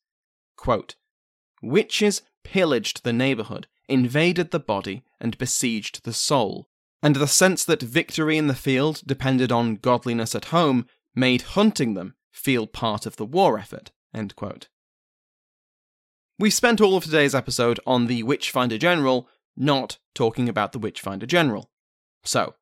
Quote, 0.57 0.97
Witches 1.63 2.23
pillaged 2.45 3.05
the 3.05 3.13
neighbourhood, 3.13 3.67
invaded 3.89 4.51
the 4.51 4.61
body, 4.61 5.05
and 5.21 5.37
besieged 5.39 6.05
the 6.05 6.13
soul, 6.13 6.69
and 7.03 7.17
the 7.17 7.27
sense 7.27 7.65
that 7.65 7.83
victory 7.83 8.37
in 8.37 8.47
the 8.47 8.55
field 8.55 9.03
depended 9.07 9.51
on 9.53 9.77
godliness 9.77 10.35
at 10.35 10.47
home 10.47 10.87
made 11.15 11.43
hunting 11.43 11.95
them 11.95 12.15
feel 12.31 12.67
part 12.67 13.07
of 13.07 13.17
the 13.17 13.27
war 13.27 13.59
effort. 13.59 13.91
We 16.39 16.51
spent 16.51 16.81
all 16.81 16.97
of 16.97 17.05
today's 17.05 17.35
episode 17.35 17.81
on 17.87 18.07
the 18.07 18.23
Witchfinder 18.23 18.79
General, 18.79 19.29
not 19.57 19.99
talking 20.15 20.49
about 20.49 20.73
the 20.73 20.79
Witchfinder 20.79 21.27
General. 21.27 21.71
So, 22.25 22.55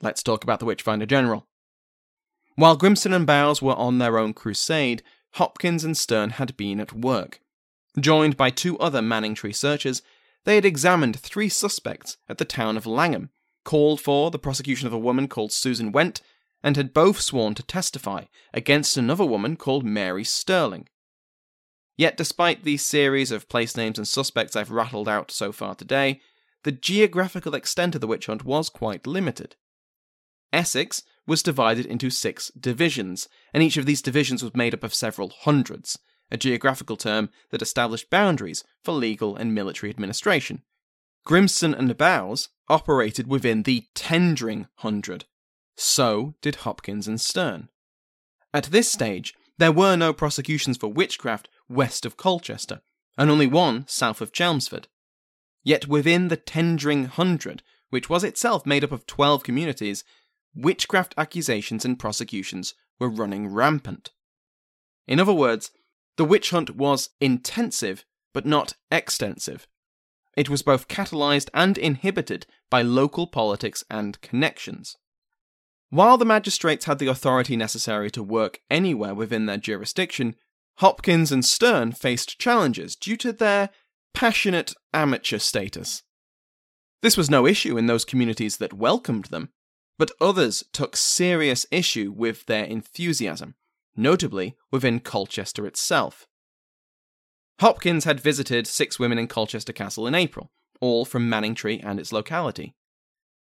let's 0.00 0.22
talk 0.22 0.44
about 0.44 0.60
the 0.60 0.66
Witchfinder 0.66 1.06
General. 1.06 1.46
While 2.56 2.78
Grimston 2.78 3.14
and 3.14 3.26
Bowes 3.26 3.60
were 3.62 3.74
on 3.74 3.98
their 3.98 4.18
own 4.18 4.32
crusade, 4.32 5.02
Hopkins 5.38 5.84
and 5.84 5.96
Stern 5.96 6.30
had 6.30 6.56
been 6.56 6.80
at 6.80 6.92
work. 6.92 7.40
Joined 7.98 8.36
by 8.36 8.50
two 8.50 8.76
other 8.80 9.00
Manningtree 9.00 9.54
searchers, 9.54 10.02
they 10.44 10.56
had 10.56 10.64
examined 10.64 11.18
three 11.20 11.48
suspects 11.48 12.16
at 12.28 12.38
the 12.38 12.44
town 12.44 12.76
of 12.76 12.86
Langham, 12.86 13.30
called 13.64 14.00
for 14.00 14.32
the 14.32 14.38
prosecution 14.38 14.88
of 14.88 14.92
a 14.92 14.98
woman 14.98 15.28
called 15.28 15.52
Susan 15.52 15.92
Went, 15.92 16.22
and 16.60 16.76
had 16.76 16.92
both 16.92 17.20
sworn 17.20 17.54
to 17.54 17.62
testify 17.62 18.24
against 18.52 18.96
another 18.96 19.24
woman 19.24 19.54
called 19.54 19.84
Mary 19.84 20.24
Sterling. 20.24 20.88
Yet, 21.96 22.16
despite 22.16 22.64
the 22.64 22.76
series 22.76 23.30
of 23.30 23.48
place 23.48 23.76
names 23.76 23.96
and 23.96 24.08
suspects 24.08 24.56
I've 24.56 24.72
rattled 24.72 25.08
out 25.08 25.30
so 25.30 25.52
far 25.52 25.76
today, 25.76 26.20
the 26.64 26.72
geographical 26.72 27.54
extent 27.54 27.94
of 27.94 28.00
the 28.00 28.08
witch 28.08 28.26
hunt 28.26 28.44
was 28.44 28.68
quite 28.68 29.06
limited. 29.06 29.54
Essex 30.52 31.04
was 31.28 31.42
divided 31.42 31.84
into 31.84 32.08
six 32.08 32.50
divisions, 32.58 33.28
and 33.52 33.62
each 33.62 33.76
of 33.76 33.84
these 33.84 34.02
divisions 34.02 34.42
was 34.42 34.56
made 34.56 34.72
up 34.72 34.82
of 34.82 34.94
several 34.94 35.30
hundreds, 35.42 35.98
a 36.30 36.38
geographical 36.38 36.96
term 36.96 37.28
that 37.50 37.62
established 37.62 38.08
boundaries 38.08 38.64
for 38.82 38.92
legal 38.92 39.36
and 39.36 39.54
military 39.54 39.90
administration. 39.90 40.62
Grimston 41.26 41.78
and 41.78 41.96
Bowes 41.98 42.48
operated 42.68 43.26
within 43.26 43.64
the 43.64 43.84
tendring 43.94 44.68
hundred. 44.76 45.26
So 45.76 46.34
did 46.40 46.56
Hopkins 46.56 47.06
and 47.06 47.20
Stern. 47.20 47.68
At 48.54 48.64
this 48.64 48.90
stage, 48.90 49.34
there 49.58 49.70
were 49.70 49.96
no 49.96 50.14
prosecutions 50.14 50.78
for 50.78 50.88
witchcraft 50.88 51.48
west 51.68 52.06
of 52.06 52.16
Colchester, 52.16 52.80
and 53.18 53.30
only 53.30 53.46
one 53.46 53.86
south 53.86 54.22
of 54.22 54.32
Chelmsford. 54.32 54.88
Yet 55.62 55.86
within 55.86 56.28
the 56.28 56.38
tendring 56.38 57.06
hundred, 57.06 57.62
which 57.90 58.08
was 58.08 58.24
itself 58.24 58.64
made 58.64 58.84
up 58.84 58.92
of 58.92 59.06
12 59.06 59.42
communities, 59.42 60.04
witchcraft 60.58 61.14
accusations 61.16 61.84
and 61.84 61.98
prosecutions 61.98 62.74
were 62.98 63.08
running 63.08 63.48
rampant. 63.48 64.10
In 65.06 65.20
other 65.20 65.32
words, 65.32 65.70
the 66.16 66.24
witch 66.24 66.50
hunt 66.50 66.76
was 66.76 67.10
intensive, 67.20 68.04
but 68.34 68.44
not 68.44 68.74
extensive. 68.90 69.66
It 70.36 70.50
was 70.50 70.62
both 70.62 70.88
catalysed 70.88 71.48
and 71.54 71.78
inhibited 71.78 72.46
by 72.70 72.82
local 72.82 73.26
politics 73.26 73.84
and 73.88 74.20
connections. 74.20 74.96
While 75.90 76.18
the 76.18 76.24
magistrates 76.24 76.84
had 76.84 76.98
the 76.98 77.06
authority 77.06 77.56
necessary 77.56 78.10
to 78.10 78.22
work 78.22 78.60
anywhere 78.70 79.14
within 79.14 79.46
their 79.46 79.56
jurisdiction, 79.56 80.36
Hopkins 80.78 81.32
and 81.32 81.44
Stern 81.44 81.92
faced 81.92 82.38
challenges 82.38 82.94
due 82.94 83.16
to 83.16 83.32
their 83.32 83.70
passionate 84.12 84.74
amateur 84.92 85.38
status. 85.38 86.02
This 87.00 87.16
was 87.16 87.30
no 87.30 87.46
issue 87.46 87.78
in 87.78 87.86
those 87.86 88.04
communities 88.04 88.58
that 88.58 88.72
welcomed 88.72 89.26
them, 89.26 89.50
but 89.98 90.12
others 90.20 90.64
took 90.72 90.96
serious 90.96 91.66
issue 91.70 92.12
with 92.16 92.46
their 92.46 92.64
enthusiasm, 92.64 93.54
notably 93.96 94.56
within 94.70 95.00
Colchester 95.00 95.66
itself. 95.66 96.26
Hopkins 97.60 98.04
had 98.04 98.20
visited 98.20 98.66
six 98.66 98.98
women 98.98 99.18
in 99.18 99.26
Colchester 99.26 99.72
Castle 99.72 100.06
in 100.06 100.14
April, 100.14 100.52
all 100.80 101.04
from 101.04 101.28
Manningtree 101.28 101.80
and 101.84 101.98
its 101.98 102.12
locality. 102.12 102.74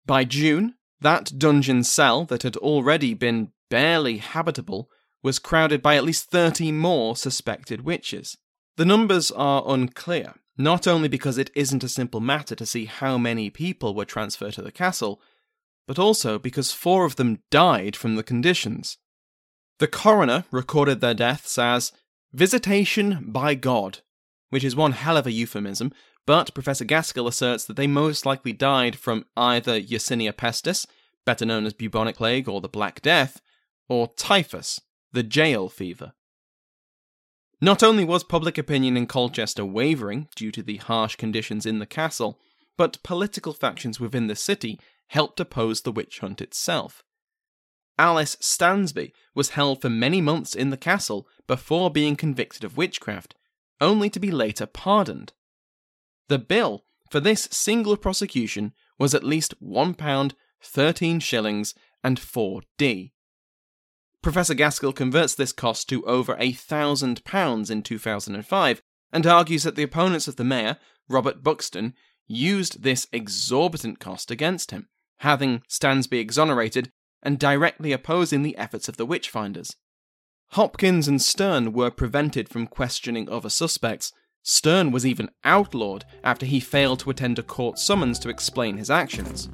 By 0.04 0.24
June, 0.24 0.74
that 1.00 1.38
dungeon 1.38 1.82
cell 1.82 2.24
that 2.26 2.42
had 2.42 2.56
already 2.58 3.14
been 3.14 3.52
barely 3.70 4.18
habitable 4.18 4.90
was 5.22 5.38
crowded 5.38 5.80
by 5.80 5.96
at 5.96 6.04
least 6.04 6.30
30 6.30 6.72
more 6.72 7.16
suspected 7.16 7.82
witches. 7.82 8.36
The 8.76 8.84
numbers 8.84 9.30
are 9.30 9.64
unclear, 9.66 10.34
not 10.58 10.86
only 10.86 11.08
because 11.08 11.38
it 11.38 11.50
isn't 11.54 11.84
a 11.84 11.88
simple 11.88 12.20
matter 12.20 12.54
to 12.54 12.66
see 12.66 12.84
how 12.84 13.16
many 13.16 13.48
people 13.48 13.94
were 13.94 14.04
transferred 14.04 14.54
to 14.54 14.62
the 14.62 14.72
castle, 14.72 15.20
but 15.86 15.98
also 15.98 16.38
because 16.38 16.72
four 16.72 17.04
of 17.04 17.16
them 17.16 17.40
died 17.50 17.96
from 17.96 18.16
the 18.16 18.22
conditions. 18.22 18.98
The 19.78 19.88
coroner 19.88 20.44
recorded 20.50 21.00
their 21.00 21.14
deaths 21.14 21.58
as 21.58 21.92
visitation 22.32 23.24
by 23.28 23.54
God, 23.54 24.00
which 24.50 24.64
is 24.64 24.76
one 24.76 24.92
hell 24.92 25.16
of 25.16 25.26
a 25.26 25.32
euphemism, 25.32 25.92
but 26.26 26.54
Professor 26.54 26.84
Gaskill 26.84 27.26
asserts 27.26 27.64
that 27.64 27.76
they 27.76 27.86
most 27.86 28.24
likely 28.24 28.52
died 28.52 28.96
from 28.96 29.26
either 29.36 29.80
Yersinia 29.80 30.32
pestis, 30.32 30.86
better 31.24 31.44
known 31.44 31.66
as 31.66 31.72
bubonic 31.72 32.16
plague 32.16 32.48
or 32.48 32.60
the 32.60 32.68
Black 32.68 33.02
Death, 33.02 33.40
or 33.88 34.12
typhus, 34.16 34.80
the 35.12 35.22
jail 35.22 35.68
fever. 35.68 36.12
Not 37.60 37.82
only 37.82 38.04
was 38.04 38.24
public 38.24 38.58
opinion 38.58 38.96
in 38.96 39.06
Colchester 39.06 39.64
wavering 39.64 40.28
due 40.34 40.50
to 40.52 40.62
the 40.62 40.78
harsh 40.78 41.16
conditions 41.16 41.64
in 41.64 41.78
the 41.78 41.86
castle, 41.86 42.40
but 42.76 43.02
political 43.02 43.52
factions 43.52 44.00
within 44.00 44.26
the 44.26 44.34
city 44.34 44.80
helped 45.12 45.38
oppose 45.38 45.82
the 45.82 45.92
witch 45.92 46.20
hunt 46.20 46.40
itself. 46.40 47.04
Alice 47.98 48.34
Stansby 48.40 49.12
was 49.34 49.50
held 49.50 49.82
for 49.82 49.90
many 49.90 50.22
months 50.22 50.54
in 50.54 50.70
the 50.70 50.76
castle 50.78 51.28
before 51.46 51.90
being 51.90 52.16
convicted 52.16 52.64
of 52.64 52.78
witchcraft, 52.78 53.34
only 53.78 54.08
to 54.08 54.18
be 54.18 54.30
later 54.30 54.64
pardoned. 54.64 55.34
The 56.28 56.38
bill 56.38 56.86
for 57.10 57.20
this 57.20 57.46
single 57.50 57.98
prosecution 57.98 58.72
was 58.98 59.14
at 59.14 59.22
least 59.22 59.54
£1, 59.62 60.32
13 60.62 61.20
shillings, 61.20 61.74
and 62.02 62.18
4d. 62.18 63.12
Professor 64.22 64.54
Gaskill 64.54 64.94
converts 64.94 65.34
this 65.34 65.52
cost 65.52 65.90
to 65.90 66.02
over 66.06 66.36
a 66.38 66.52
thousand 66.52 67.22
pounds 67.24 67.70
in 67.70 67.82
2005 67.82 68.80
and 69.12 69.26
argues 69.26 69.64
that 69.64 69.76
the 69.76 69.82
opponents 69.82 70.26
of 70.26 70.36
the 70.36 70.44
mayor, 70.44 70.78
Robert 71.06 71.42
Buxton, 71.42 71.92
used 72.26 72.82
this 72.82 73.06
exorbitant 73.12 73.98
cost 73.98 74.30
against 74.30 74.70
him, 74.70 74.88
having 75.22 75.62
Stansby 75.68 76.18
exonerated 76.18 76.90
and 77.22 77.38
directly 77.38 77.92
opposing 77.92 78.42
the 78.42 78.56
efforts 78.56 78.88
of 78.88 78.96
the 78.96 79.06
witch-finders. 79.06 79.76
Hopkins 80.50 81.06
and 81.06 81.22
Stern 81.22 81.72
were 81.72 81.90
prevented 81.90 82.48
from 82.48 82.66
questioning 82.66 83.28
other 83.28 83.48
suspects. 83.48 84.12
Stern 84.42 84.90
was 84.90 85.06
even 85.06 85.30
outlawed 85.44 86.04
after 86.24 86.44
he 86.44 86.58
failed 86.58 86.98
to 87.00 87.10
attend 87.10 87.38
a 87.38 87.42
court 87.42 87.78
summons 87.78 88.18
to 88.18 88.28
explain 88.28 88.76
his 88.76 88.90
actions. 88.90 89.48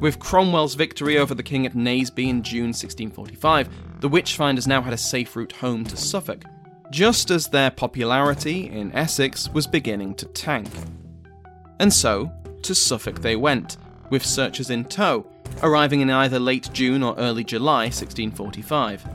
With 0.00 0.18
Cromwell's 0.18 0.74
victory 0.74 1.18
over 1.18 1.34
the 1.34 1.42
king 1.44 1.64
at 1.66 1.74
Naseby 1.74 2.28
in 2.28 2.42
June 2.42 2.72
1645, 2.74 3.68
the 4.00 4.08
witch-finders 4.08 4.66
now 4.66 4.82
had 4.82 4.92
a 4.92 4.98
safe 4.98 5.36
route 5.36 5.52
home 5.52 5.84
to 5.84 5.96
Suffolk, 5.96 6.44
just 6.90 7.30
as 7.30 7.46
their 7.46 7.70
popularity 7.70 8.68
in 8.68 8.92
Essex 8.92 9.48
was 9.50 9.68
beginning 9.68 10.14
to 10.16 10.26
tank. 10.26 10.68
And 11.78 11.92
so, 11.92 12.32
to 12.62 12.74
Suffolk 12.74 13.20
they 13.20 13.36
went, 13.36 13.76
with 14.10 14.24
searchers 14.24 14.70
in 14.70 14.84
tow, 14.84 15.26
arriving 15.62 16.00
in 16.00 16.10
either 16.10 16.38
late 16.38 16.70
June 16.72 17.02
or 17.02 17.16
early 17.18 17.44
July 17.44 17.84
1645. 17.84 19.06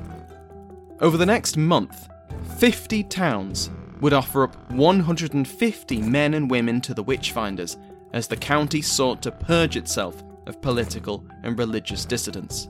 Over 1.02 1.18
the 1.18 1.26
next 1.26 1.58
month, 1.58 2.10
50 2.58 3.04
towns 3.04 3.70
would 4.02 4.14
offer 4.14 4.44
up 4.44 4.72
150 4.72 6.02
men 6.02 6.34
and 6.34 6.50
women 6.50 6.82
to 6.82 6.94
the 6.94 7.04
witch-finders 7.04 7.78
as 8.14 8.28
the 8.28 8.38
county 8.38 8.82
sought 8.82 9.22
to 9.22 9.32
purge 9.32 9.78
itself 9.78 10.24
of 10.48 10.62
political 10.62 11.24
and 11.44 11.58
religious 11.58 12.06
dissidents. 12.06 12.70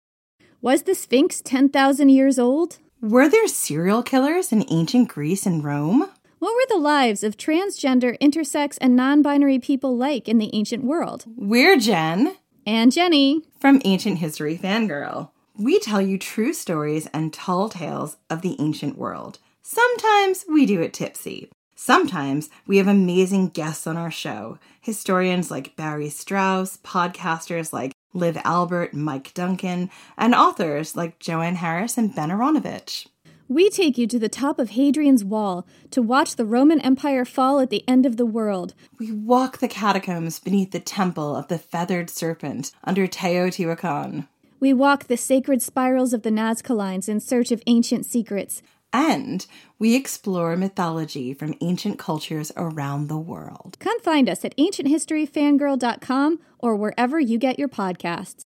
Was 0.63 0.83
the 0.83 0.93
Sphinx 0.93 1.41
10,000 1.43 2.09
years 2.09 2.37
old? 2.37 2.77
Were 3.01 3.27
there 3.27 3.47
serial 3.47 4.03
killers 4.03 4.51
in 4.51 4.63
ancient 4.69 5.07
Greece 5.07 5.47
and 5.47 5.63
Rome? 5.63 6.07
What 6.37 6.53
were 6.53 6.67
the 6.69 6.77
lives 6.79 7.23
of 7.23 7.35
transgender, 7.35 8.15
intersex, 8.19 8.77
and 8.79 8.95
non 8.95 9.23
binary 9.23 9.57
people 9.57 9.97
like 9.97 10.29
in 10.29 10.37
the 10.37 10.51
ancient 10.53 10.83
world? 10.83 11.25
We're 11.35 11.77
Jen. 11.77 12.35
And 12.63 12.91
Jenny. 12.91 13.41
From 13.59 13.81
Ancient 13.85 14.19
History 14.19 14.55
Fangirl. 14.55 15.31
We 15.57 15.79
tell 15.79 15.99
you 15.99 16.19
true 16.19 16.53
stories 16.53 17.07
and 17.11 17.33
tall 17.33 17.67
tales 17.67 18.17
of 18.29 18.43
the 18.43 18.55
ancient 18.59 18.99
world. 18.99 19.39
Sometimes 19.63 20.45
we 20.47 20.67
do 20.67 20.79
it 20.79 20.93
tipsy. 20.93 21.49
Sometimes 21.75 22.51
we 22.67 22.77
have 22.77 22.87
amazing 22.87 23.49
guests 23.49 23.87
on 23.87 23.97
our 23.97 24.11
show 24.11 24.59
historians 24.79 25.49
like 25.49 25.75
Barry 25.75 26.09
Strauss, 26.09 26.77
podcasters 26.77 27.73
like 27.73 27.93
Liv 28.13 28.37
Albert, 28.43 28.93
Mike 28.93 29.33
Duncan, 29.33 29.89
and 30.17 30.35
authors 30.35 30.95
like 30.95 31.19
Joanne 31.19 31.55
Harris 31.55 31.97
and 31.97 32.13
Ben 32.13 32.29
Aaronovitch. 32.29 33.07
We 33.47 33.69
take 33.69 33.97
you 33.97 34.07
to 34.07 34.17
the 34.17 34.29
top 34.29 34.59
of 34.59 34.71
Hadrian's 34.71 35.25
Wall 35.25 35.67
to 35.89 36.01
watch 36.01 36.37
the 36.37 36.45
Roman 36.45 36.79
Empire 36.79 37.25
fall 37.25 37.59
at 37.59 37.69
the 37.69 37.83
end 37.85 38.05
of 38.05 38.15
the 38.15 38.25
world. 38.25 38.73
We 38.97 39.11
walk 39.11 39.57
the 39.57 39.67
catacombs 39.67 40.39
beneath 40.39 40.71
the 40.71 40.79
temple 40.79 41.35
of 41.35 41.49
the 41.49 41.57
feathered 41.57 42.09
serpent 42.09 42.71
under 42.85 43.07
Teotihuacan. 43.07 44.27
We 44.61 44.73
walk 44.73 45.07
the 45.07 45.17
sacred 45.17 45.61
spirals 45.61 46.13
of 46.13 46.21
the 46.21 46.29
Nazca 46.29 46.73
Lines 46.73 47.09
in 47.09 47.19
search 47.19 47.51
of 47.51 47.61
ancient 47.67 48.05
secrets. 48.05 48.61
And 48.93 49.45
we 49.79 49.95
explore 49.95 50.55
mythology 50.57 51.33
from 51.33 51.55
ancient 51.61 51.97
cultures 51.97 52.51
around 52.57 53.07
the 53.07 53.17
world. 53.17 53.77
Come 53.79 53.99
find 54.01 54.29
us 54.29 54.43
at 54.43 54.55
ancienthistoryfangirl.com 54.57 56.39
or 56.59 56.75
wherever 56.75 57.19
you 57.19 57.37
get 57.37 57.57
your 57.57 57.69
podcasts. 57.69 58.43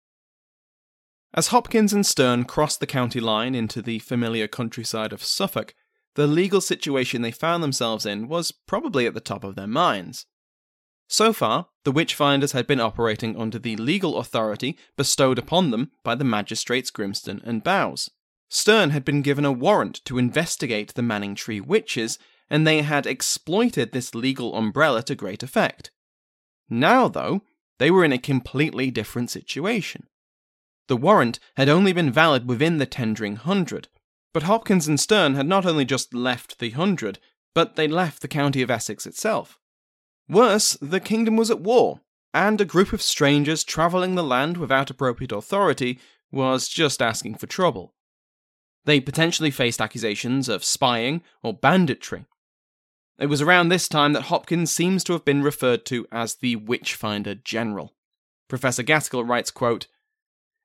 As 1.35 1.48
Hopkins 1.48 1.92
and 1.92 2.07
Stern 2.07 2.44
crossed 2.44 2.81
the 2.81 2.87
county 2.87 3.20
line 3.20 3.55
into 3.55 3.83
the 3.83 3.98
familiar 3.98 4.48
countryside 4.48 5.12
of 5.12 5.22
Suffolk, 5.22 5.74
the 6.14 6.27
legal 6.27 6.61
situation 6.61 7.22
they 7.22 7.31
found 7.31 7.62
themselves 7.62 8.07
in 8.07 8.29
was 8.29 8.51
probably 8.51 9.07
at 9.07 9.14
the 9.14 9.20
top 9.20 9.44
of 9.44 9.55
their 9.55 9.66
minds. 9.66 10.27
So 11.09 11.33
far, 11.33 11.68
the 11.85 11.92
witch-finders 11.92 12.53
had 12.53 12.66
been 12.66 12.81
operating 12.81 13.37
under 13.37 13.59
the 13.59 13.77
legal 13.77 14.18
authority 14.18 14.79
bestowed 14.96 15.38
upon 15.38 15.70
them 15.70 15.90
by 16.03 16.14
the 16.14 16.24
magistrates 16.24 16.90
Grimston 16.90 17.42
and 17.44 17.64
Bowes. 17.64 18.11
Stern 18.48 18.90
had 18.90 19.04
been 19.04 19.22
given 19.22 19.44
a 19.44 19.52
warrant 19.52 20.04
to 20.06 20.18
investigate 20.18 20.94
the 20.94 21.02
Manningtree 21.02 21.61
witches, 21.61 22.18
and 22.48 22.66
they 22.66 22.82
had 22.82 23.06
exploited 23.06 23.92
this 23.92 24.14
legal 24.14 24.54
umbrella 24.54 25.02
to 25.02 25.14
great 25.14 25.42
effect. 25.42 25.90
Now, 26.70 27.08
though, 27.08 27.42
they 27.78 27.90
were 27.90 28.04
in 28.04 28.12
a 28.12 28.18
completely 28.18 28.90
different 28.90 29.30
situation. 29.30 30.06
The 30.88 30.96
warrant 30.96 31.38
had 31.56 31.68
only 31.68 31.92
been 31.92 32.11
valid 32.11 32.48
within 32.48 32.78
the 32.78 32.87
Tendring 32.87 33.37
hundred, 33.37 33.88
but 34.32 34.44
Hopkins 34.44 34.88
and 34.88 34.98
Stern 34.98 35.34
had 35.34 35.46
not 35.46 35.66
only 35.66 35.84
just 35.84 36.14
left 36.14 36.58
the 36.58 36.70
hundred, 36.70 37.18
but 37.54 37.76
they 37.76 37.88
left 37.88 38.22
the 38.22 38.28
county 38.28 38.62
of 38.62 38.70
Essex 38.70 39.06
itself. 39.06 39.58
Worse, 40.28 40.78
the 40.80 41.00
kingdom 41.00 41.37
was 41.37 41.50
at 41.50 41.61
war, 41.61 42.00
and 42.32 42.61
a 42.61 42.66
group 42.66 42.92
of 42.92 43.02
strangers 43.02 43.64
travelling 43.64 44.14
the 44.14 44.22
land 44.22 44.56
without 44.56 44.90
appropriate 44.90 45.32
authority 45.32 45.98
was 46.30 46.68
just 46.68 47.02
asking 47.02 47.34
for 47.34 47.46
trouble. 47.46 47.94
They 48.84 49.00
potentially 49.00 49.50
faced 49.50 49.80
accusations 49.80 50.48
of 50.48 50.64
spying 50.64 51.22
or 51.42 51.52
banditry. 51.52 52.24
It 53.18 53.26
was 53.26 53.42
around 53.42 53.68
this 53.68 53.88
time 53.88 54.12
that 54.12 54.24
Hopkins 54.24 54.70
seems 54.70 55.02
to 55.04 55.12
have 55.12 55.24
been 55.24 55.42
referred 55.42 55.84
to 55.86 56.06
as 56.12 56.36
the 56.36 56.56
Witchfinder 56.56 57.34
General. 57.34 57.94
Professor 58.48 58.82
Gaskill 58.82 59.28
writes, 59.28 59.50
quote, 59.50 59.88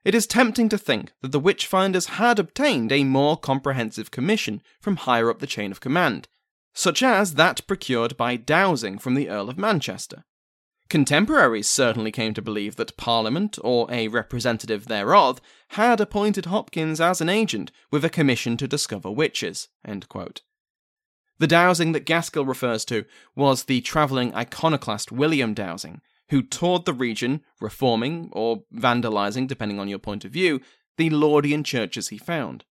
It 0.06 0.14
is 0.14 0.28
tempting 0.28 0.70
to 0.70 0.78
think 0.78 1.12
that 1.22 1.32
the 1.32 1.42
Witchfinders 1.42 2.12
had 2.12 2.38
obtained 2.38 2.92
a 2.92 3.04
more 3.04 3.38
comprehensive 3.38 4.12
commission 4.12 4.62
from 4.80 4.98
higher 4.98 5.30
up 5.30 5.40
the 5.40 5.48
chain 5.48 5.72
of 5.72 5.82
command, 5.82 6.28
such 6.74 7.02
as 7.02 7.34
that 7.34 7.66
procured 7.68 8.16
by 8.16 8.36
Dowsing 8.36 9.00
from 9.00 9.16
the 9.16 9.30
Earl 9.30 9.50
of 9.50 9.58
Manchester. 9.58 10.24
Contemporaries 10.90 11.68
certainly 11.68 12.12
came 12.12 12.36
to 12.36 12.42
believe 12.42 12.76
that 12.76 12.98
Parliament, 12.98 13.58
or 13.64 13.88
a 13.90 14.10
representative 14.10 14.86
thereof, 14.86 15.42
had 15.74 16.00
appointed 16.00 16.46
Hopkins 16.46 17.02
as 17.02 17.22
an 17.22 17.30
agent 17.30 17.72
with 17.92 18.06
a 18.06 18.10
commission 18.10 18.58
to 18.58 18.68
discover 18.68 19.10
witches. 19.12 19.70
The 21.40 21.48
Dowsing 21.48 21.92
that 21.94 22.06
Gaskill 22.06 22.48
refers 22.48 22.86
to 22.86 23.06
was 23.36 23.64
the 23.64 23.82
travelling 23.82 24.34
iconoclast 24.36 25.12
William 25.12 25.54
Dowsing, 25.54 26.02
who 26.30 26.44
toured 26.44 26.86
the 26.86 26.94
region, 26.94 27.42
reforming, 27.60 28.30
or 28.32 28.64
vandalising, 28.74 29.48
depending 29.48 29.80
on 29.80 29.88
your 29.88 30.00
point 30.00 30.24
of 30.26 30.32
view, 30.32 30.62
the 30.98 31.10
Laudian 31.10 31.64
churches 31.64 32.10
he 32.10 32.18
found. 32.18 32.66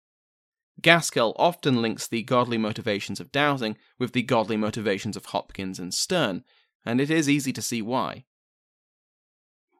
Gaskill 0.81 1.33
often 1.37 1.81
links 1.81 2.07
the 2.07 2.23
godly 2.23 2.57
motivations 2.57 3.19
of 3.19 3.31
Dowsing 3.31 3.77
with 3.97 4.13
the 4.13 4.23
godly 4.23 4.57
motivations 4.57 5.17
of 5.17 5.27
Hopkins 5.27 5.79
and 5.79 5.93
Stern, 5.93 6.43
and 6.85 7.01
it 7.01 7.09
is 7.09 7.29
easy 7.29 7.51
to 7.53 7.61
see 7.61 7.81
why. 7.81 8.25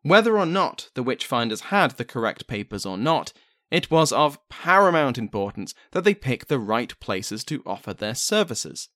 Whether 0.02 0.38
or 0.38 0.46
not 0.46 0.90
the 0.96 1.04
Witchfinders 1.04 1.62
had 1.62 1.92
the 1.92 2.06
correct 2.06 2.48
papers 2.48 2.86
or 2.86 2.98
not, 2.98 3.34
it 3.70 3.92
was 3.92 4.12
of 4.12 4.40
paramount 4.50 5.18
importance 5.18 5.74
that 5.92 6.04
they 6.04 6.14
pick 6.14 6.48
the 6.48 6.60
right 6.60 6.98
places 7.00 7.44
to 7.46 7.64
offer 7.66 7.94
their 7.94 8.16
services. 8.16 8.90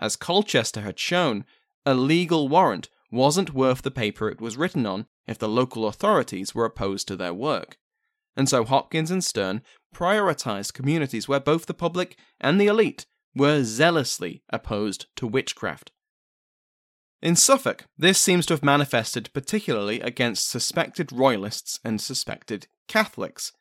As 0.00 0.16
Colchester 0.16 0.82
had 0.82 0.98
shown, 0.98 1.44
a 1.84 1.94
legal 1.94 2.48
warrant 2.48 2.88
wasn't 3.10 3.54
worth 3.54 3.82
the 3.82 3.90
paper 3.90 4.28
it 4.28 4.40
was 4.40 4.56
written 4.56 4.86
on 4.86 5.06
if 5.26 5.38
the 5.38 5.48
local 5.48 5.86
authorities 5.86 6.54
were 6.54 6.64
opposed 6.64 7.08
to 7.08 7.16
their 7.16 7.34
work. 7.34 7.78
And 8.36 8.48
so 8.48 8.64
Hopkins 8.64 9.10
and 9.10 9.24
Stern 9.24 9.62
prioritized 9.94 10.72
communities 10.72 11.28
where 11.28 11.40
both 11.40 11.66
the 11.66 11.74
public 11.74 12.16
and 12.40 12.60
the 12.60 12.66
elite 12.66 13.06
were 13.34 13.64
zealously 13.64 14.42
opposed 14.50 15.06
to 15.16 15.26
witchcraft. 15.26 15.90
In 17.20 17.34
Suffolk, 17.34 17.86
this 17.96 18.20
seems 18.20 18.46
to 18.46 18.54
have 18.54 18.62
manifested 18.62 19.30
particularly 19.32 20.00
against 20.00 20.48
suspected 20.48 21.10
royalists 21.10 21.80
and 21.84 22.00
suspected 22.00 22.68
Catholics. 22.86 23.52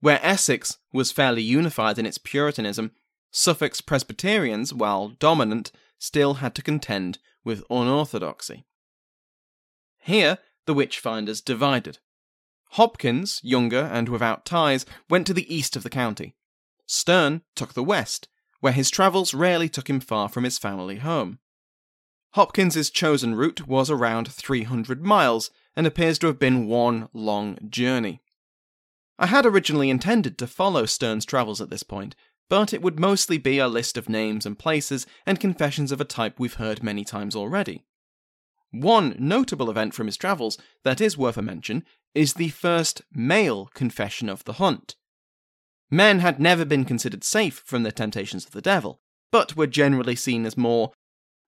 Where 0.00 0.20
Essex 0.22 0.78
was 0.92 1.12
fairly 1.12 1.42
unified 1.42 1.98
in 1.98 2.06
its 2.06 2.18
Puritanism, 2.18 2.92
Suffolk's 3.30 3.82
Presbyterians, 3.82 4.72
while 4.72 5.08
dominant, 5.08 5.72
still 5.98 6.34
had 6.34 6.54
to 6.54 6.62
contend 6.62 7.18
with 7.44 7.64
unorthodoxy. 7.68 8.64
Here, 9.98 10.38
the 10.64 10.74
witch 10.74 10.98
finders 10.98 11.42
divided. 11.42 11.98
Hopkins, 12.70 13.40
younger 13.42 13.90
and 13.92 14.08
without 14.08 14.46
ties, 14.46 14.86
went 15.10 15.26
to 15.26 15.34
the 15.34 15.54
east 15.54 15.76
of 15.76 15.82
the 15.82 15.90
county. 15.90 16.34
Stern 16.86 17.42
took 17.54 17.74
the 17.74 17.82
west, 17.82 18.28
where 18.60 18.72
his 18.72 18.90
travels 18.90 19.34
rarely 19.34 19.68
took 19.68 19.90
him 19.90 20.00
far 20.00 20.28
from 20.28 20.44
his 20.44 20.58
family 20.58 20.96
home. 20.96 21.40
Hopkins's 22.32 22.90
chosen 22.90 23.34
route 23.34 23.66
was 23.66 23.90
around 23.90 24.30
300 24.30 25.04
miles 25.04 25.50
and 25.74 25.86
appears 25.86 26.18
to 26.18 26.26
have 26.26 26.38
been 26.38 26.66
one 26.66 27.08
long 27.12 27.58
journey. 27.68 28.20
I 29.18 29.26
had 29.26 29.46
originally 29.46 29.88
intended 29.88 30.36
to 30.38 30.46
follow 30.46 30.84
Sterne's 30.84 31.24
travels 31.24 31.60
at 31.60 31.70
this 31.70 31.82
point, 31.82 32.14
but 32.48 32.72
it 32.72 32.82
would 32.82 33.00
mostly 33.00 33.38
be 33.38 33.58
a 33.58 33.68
list 33.68 33.96
of 33.96 34.08
names 34.08 34.44
and 34.44 34.58
places 34.58 35.06
and 35.24 35.40
confessions 35.40 35.90
of 35.90 36.00
a 36.00 36.04
type 36.04 36.38
we've 36.38 36.54
heard 36.54 36.82
many 36.82 37.04
times 37.04 37.34
already. 37.34 37.84
One 38.70 39.16
notable 39.18 39.70
event 39.70 39.94
from 39.94 40.06
his 40.06 40.16
travels 40.16 40.58
that 40.84 41.00
is 41.00 41.16
worth 41.16 41.36
a 41.36 41.42
mention 41.42 41.84
is 42.14 42.34
the 42.34 42.50
first 42.50 43.02
male 43.12 43.66
confession 43.74 44.28
of 44.28 44.44
the 44.44 44.54
hunt. 44.54 44.96
Men 45.90 46.18
had 46.18 46.40
never 46.40 46.64
been 46.64 46.84
considered 46.84 47.24
safe 47.24 47.62
from 47.64 47.84
the 47.84 47.92
temptations 47.92 48.44
of 48.44 48.52
the 48.52 48.60
devil, 48.60 49.00
but 49.30 49.56
were 49.56 49.66
generally 49.66 50.16
seen 50.16 50.44
as 50.44 50.56
more 50.56 50.92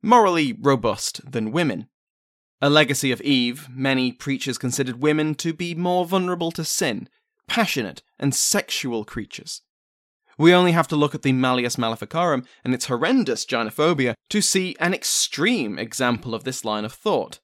morally 0.03 0.53
robust 0.53 1.31
than 1.31 1.53
women. 1.53 1.89
A 2.61 2.71
legacy 2.71 3.13
of 3.13 3.21
Eve, 3.21 3.69
many 3.71 4.13
preachers 4.13 4.59
considered 4.59 5.01
women 5.01 5.35
to 5.37 5.53
be 5.53 5.75
more 5.75 6.05
vulnerable 6.05 6.51
to 6.53 6.65
sin, 6.65 7.09
passionate, 7.47 8.03
and 8.19 8.35
sexual 8.35 9.05
creatures. 9.05 9.63
We 10.37 10.55
only 10.55 10.73
have 10.73 10.89
to 10.89 10.97
look 10.97 11.15
at 11.15 11.23
the 11.23 11.33
Malleus 11.33 11.77
Maleficarum 11.77 12.45
and 12.65 12.73
its 12.73 12.87
horrendous 12.87 13.45
gynophobia 13.45 14.15
to 14.31 14.41
see 14.41 14.77
an 14.79 14.95
extreme 14.95 15.79
example 15.79 16.35
of 16.35 16.45
this 16.45 16.65
line 16.65 16.85
of 16.85 16.93
thought. 16.93 17.41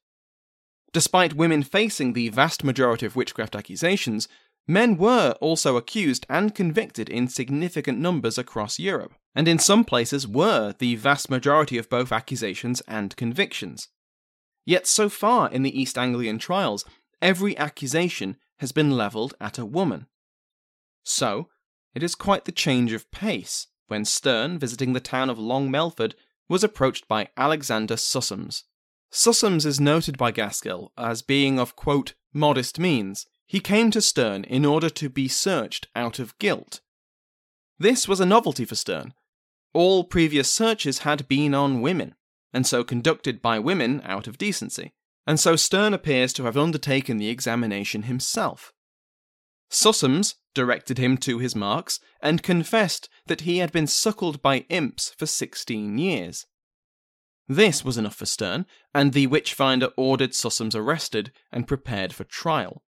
Despite 0.93 1.33
women 1.33 1.61
facing 1.61 2.13
the 2.13 2.29
vast 2.29 2.63
majority 2.63 3.05
of 3.05 3.17
witchcraft 3.17 3.53
accusations, 3.53 4.29
men 4.67 4.97
were 4.97 5.35
also 5.41 5.77
accused 5.77 6.25
and 6.29 6.55
convicted 6.55 7.09
in 7.09 7.27
significant 7.27 7.99
numbers 7.99 8.37
across 8.37 8.79
Europe, 8.79 9.13
and 9.35 9.47
in 9.47 9.59
some 9.59 9.83
places 9.83 10.27
were 10.27 10.73
the 10.79 10.95
vast 10.95 11.29
majority 11.29 11.77
of 11.77 11.89
both 11.89 12.11
accusations 12.11 12.81
and 12.87 13.15
convictions. 13.15 13.89
Yet 14.65 14.87
so 14.87 15.09
far 15.09 15.51
in 15.51 15.63
the 15.63 15.79
East 15.79 15.97
Anglian 15.97 16.39
trials, 16.39 16.85
every 17.21 17.57
accusation 17.57 18.37
has 18.59 18.71
been 18.71 18.91
levelled 18.91 19.35
at 19.39 19.59
a 19.59 19.65
woman. 19.65 20.07
So, 21.03 21.49
it 21.93 22.01
is 22.01 22.15
quite 22.15 22.45
the 22.45 22.51
change 22.51 22.91
of 22.93 23.11
pace 23.11 23.67
when 23.87 24.05
Sterne, 24.05 24.57
visiting 24.57 24.93
the 24.93 24.99
town 24.99 25.29
of 25.29 25.37
Long 25.37 25.69
Melford, 25.69 26.15
was 26.49 26.63
approached 26.63 27.07
by 27.07 27.29
Alexander 27.37 27.95
Sussums. 27.95 28.63
Sussums 29.11 29.65
is 29.65 29.79
noted 29.79 30.17
by 30.17 30.31
Gaskill 30.31 30.91
as 30.97 31.21
being 31.21 31.59
of, 31.59 31.75
quote, 31.75 32.15
modest 32.33 32.79
means. 32.79 33.27
He 33.47 33.59
came 33.59 33.91
to 33.91 34.01
Stern 34.01 34.43
in 34.43 34.65
order 34.65 34.89
to 34.89 35.09
be 35.09 35.27
searched 35.27 35.87
out 35.95 36.19
of 36.19 36.37
guilt. 36.39 36.81
This 37.77 38.07
was 38.07 38.19
a 38.19 38.25
novelty 38.25 38.65
for 38.65 38.75
Stern. 38.75 39.13
All 39.73 40.03
previous 40.03 40.51
searches 40.51 40.99
had 40.99 41.27
been 41.27 41.53
on 41.53 41.81
women, 41.81 42.15
and 42.53 42.65
so 42.65 42.83
conducted 42.83 43.41
by 43.41 43.59
women 43.59 44.01
out 44.05 44.27
of 44.27 44.37
decency, 44.37 44.93
and 45.27 45.39
so 45.39 45.55
Stern 45.55 45.93
appears 45.93 46.31
to 46.33 46.43
have 46.43 46.57
undertaken 46.57 47.17
the 47.17 47.29
examination 47.29 48.03
himself. 48.03 48.71
Sussums 49.69 50.35
directed 50.53 50.97
him 50.97 51.17
to 51.17 51.39
his 51.39 51.55
marks, 51.55 51.99
and 52.21 52.41
confessed 52.41 53.09
that 53.27 53.41
he 53.41 53.57
had 53.57 53.71
been 53.71 53.87
suckled 53.87 54.41
by 54.41 54.59
imps 54.69 55.13
for 55.17 55.25
sixteen 55.25 55.97
years. 55.97 56.45
This 57.47 57.83
was 57.83 57.97
enough 57.97 58.15
for 58.15 58.25
Stern, 58.25 58.65
and 58.93 59.11
the 59.11 59.27
witchfinder 59.27 59.89
ordered 59.97 60.31
Sussums 60.31 60.75
arrested 60.75 61.31
and 61.51 61.67
prepared 61.67 62.13
for 62.13 62.23
trial. 62.23 62.83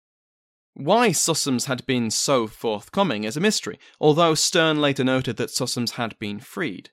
Why 0.74 1.10
Sussums 1.10 1.66
had 1.66 1.84
been 1.86 2.10
so 2.10 2.46
forthcoming 2.46 3.24
is 3.24 3.36
a 3.36 3.40
mystery, 3.40 3.78
although 4.00 4.34
Stern 4.34 4.80
later 4.80 5.04
noted 5.04 5.36
that 5.36 5.50
Sussums 5.50 5.92
had 5.92 6.18
been 6.18 6.40
freed. 6.40 6.90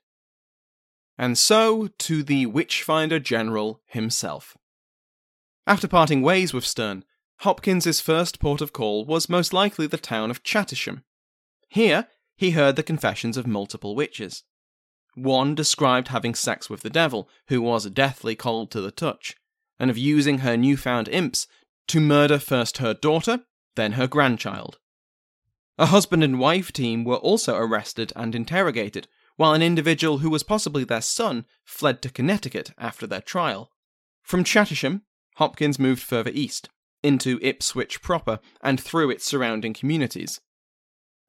And 1.16 1.36
so 1.36 1.88
to 1.98 2.22
the 2.22 2.46
Witchfinder 2.46 3.18
General 3.18 3.80
himself. 3.86 4.56
After 5.66 5.88
parting 5.88 6.22
ways 6.22 6.52
with 6.52 6.66
Stern, 6.66 7.04
Hopkins's 7.40 8.00
first 8.00 8.38
port 8.38 8.60
of 8.60 8.72
call 8.72 9.06
was 9.06 9.28
most 9.28 9.52
likely 9.52 9.86
the 9.86 9.96
town 9.96 10.30
of 10.30 10.42
Chattisham. 10.42 11.04
Here, 11.68 12.08
he 12.36 12.50
heard 12.50 12.76
the 12.76 12.82
confessions 12.82 13.36
of 13.36 13.46
multiple 13.46 13.94
witches. 13.94 14.44
One 15.14 15.54
described 15.54 16.08
having 16.08 16.34
sex 16.34 16.68
with 16.68 16.82
the 16.82 16.90
devil, 16.90 17.28
who 17.48 17.62
was 17.62 17.88
deathly 17.90 18.34
cold 18.34 18.70
to 18.72 18.80
the 18.80 18.90
touch, 18.90 19.36
and 19.78 19.90
of 19.90 19.98
using 19.98 20.38
her 20.38 20.56
newfound 20.56 21.08
imps 21.08 21.46
to 21.88 22.00
murder 22.00 22.38
first 22.38 22.78
her 22.78 22.94
daughter, 22.94 23.40
then 23.76 23.92
her 23.92 24.06
grandchild. 24.06 24.78
A 25.78 25.86
husband 25.86 26.22
and 26.22 26.38
wife 26.38 26.72
team 26.72 27.04
were 27.04 27.16
also 27.16 27.56
arrested 27.56 28.12
and 28.14 28.34
interrogated, 28.34 29.08
while 29.36 29.54
an 29.54 29.62
individual 29.62 30.18
who 30.18 30.28
was 30.28 30.42
possibly 30.42 30.84
their 30.84 31.00
son 31.00 31.46
fled 31.64 32.02
to 32.02 32.10
Connecticut 32.10 32.72
after 32.76 33.06
their 33.06 33.22
trial. 33.22 33.70
From 34.22 34.44
Chattisham, 34.44 35.02
Hopkins 35.36 35.78
moved 35.78 36.02
further 36.02 36.30
east, 36.34 36.68
into 37.02 37.38
Ipswich 37.40 38.02
proper 38.02 38.40
and 38.62 38.78
through 38.78 39.10
its 39.10 39.24
surrounding 39.24 39.72
communities. 39.72 40.40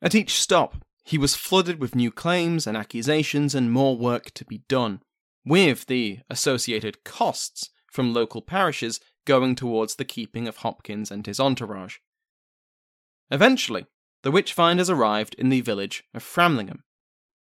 At 0.01 0.15
each 0.15 0.33
stop, 0.33 0.83
he 1.03 1.17
was 1.17 1.35
flooded 1.35 1.79
with 1.79 1.95
new 1.95 2.11
claims 2.11 2.67
and 2.67 2.75
accusations 2.75 3.55
and 3.55 3.71
more 3.71 3.97
work 3.97 4.31
to 4.31 4.45
be 4.45 4.63
done, 4.67 5.01
with 5.45 5.85
the 5.85 6.19
associated 6.29 7.03
costs 7.03 7.69
from 7.91 8.13
local 8.13 8.41
parishes 8.41 8.99
going 9.25 9.55
towards 9.55 9.95
the 9.95 10.05
keeping 10.05 10.47
of 10.47 10.57
Hopkins 10.57 11.11
and 11.11 11.25
his 11.25 11.39
entourage. 11.39 11.97
Eventually, 13.31 13.85
the 14.23 14.31
witch-finders 14.31 14.89
arrived 14.89 15.35
in 15.35 15.49
the 15.49 15.61
village 15.61 16.03
of 16.13 16.23
Framlingham, 16.23 16.83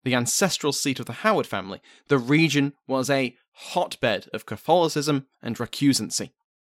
the 0.05 0.15
ancestral 0.15 0.73
seat 0.73 1.01
of 1.01 1.07
the 1.07 1.25
Howard 1.25 1.47
family. 1.47 1.81
The 2.09 2.19
region 2.19 2.75
was 2.87 3.11
a 3.11 3.37
hotbed 3.53 4.29
of 4.33 4.47
Catholicism 4.47 5.27
and 5.43 5.57
recusancy. 5.57 6.31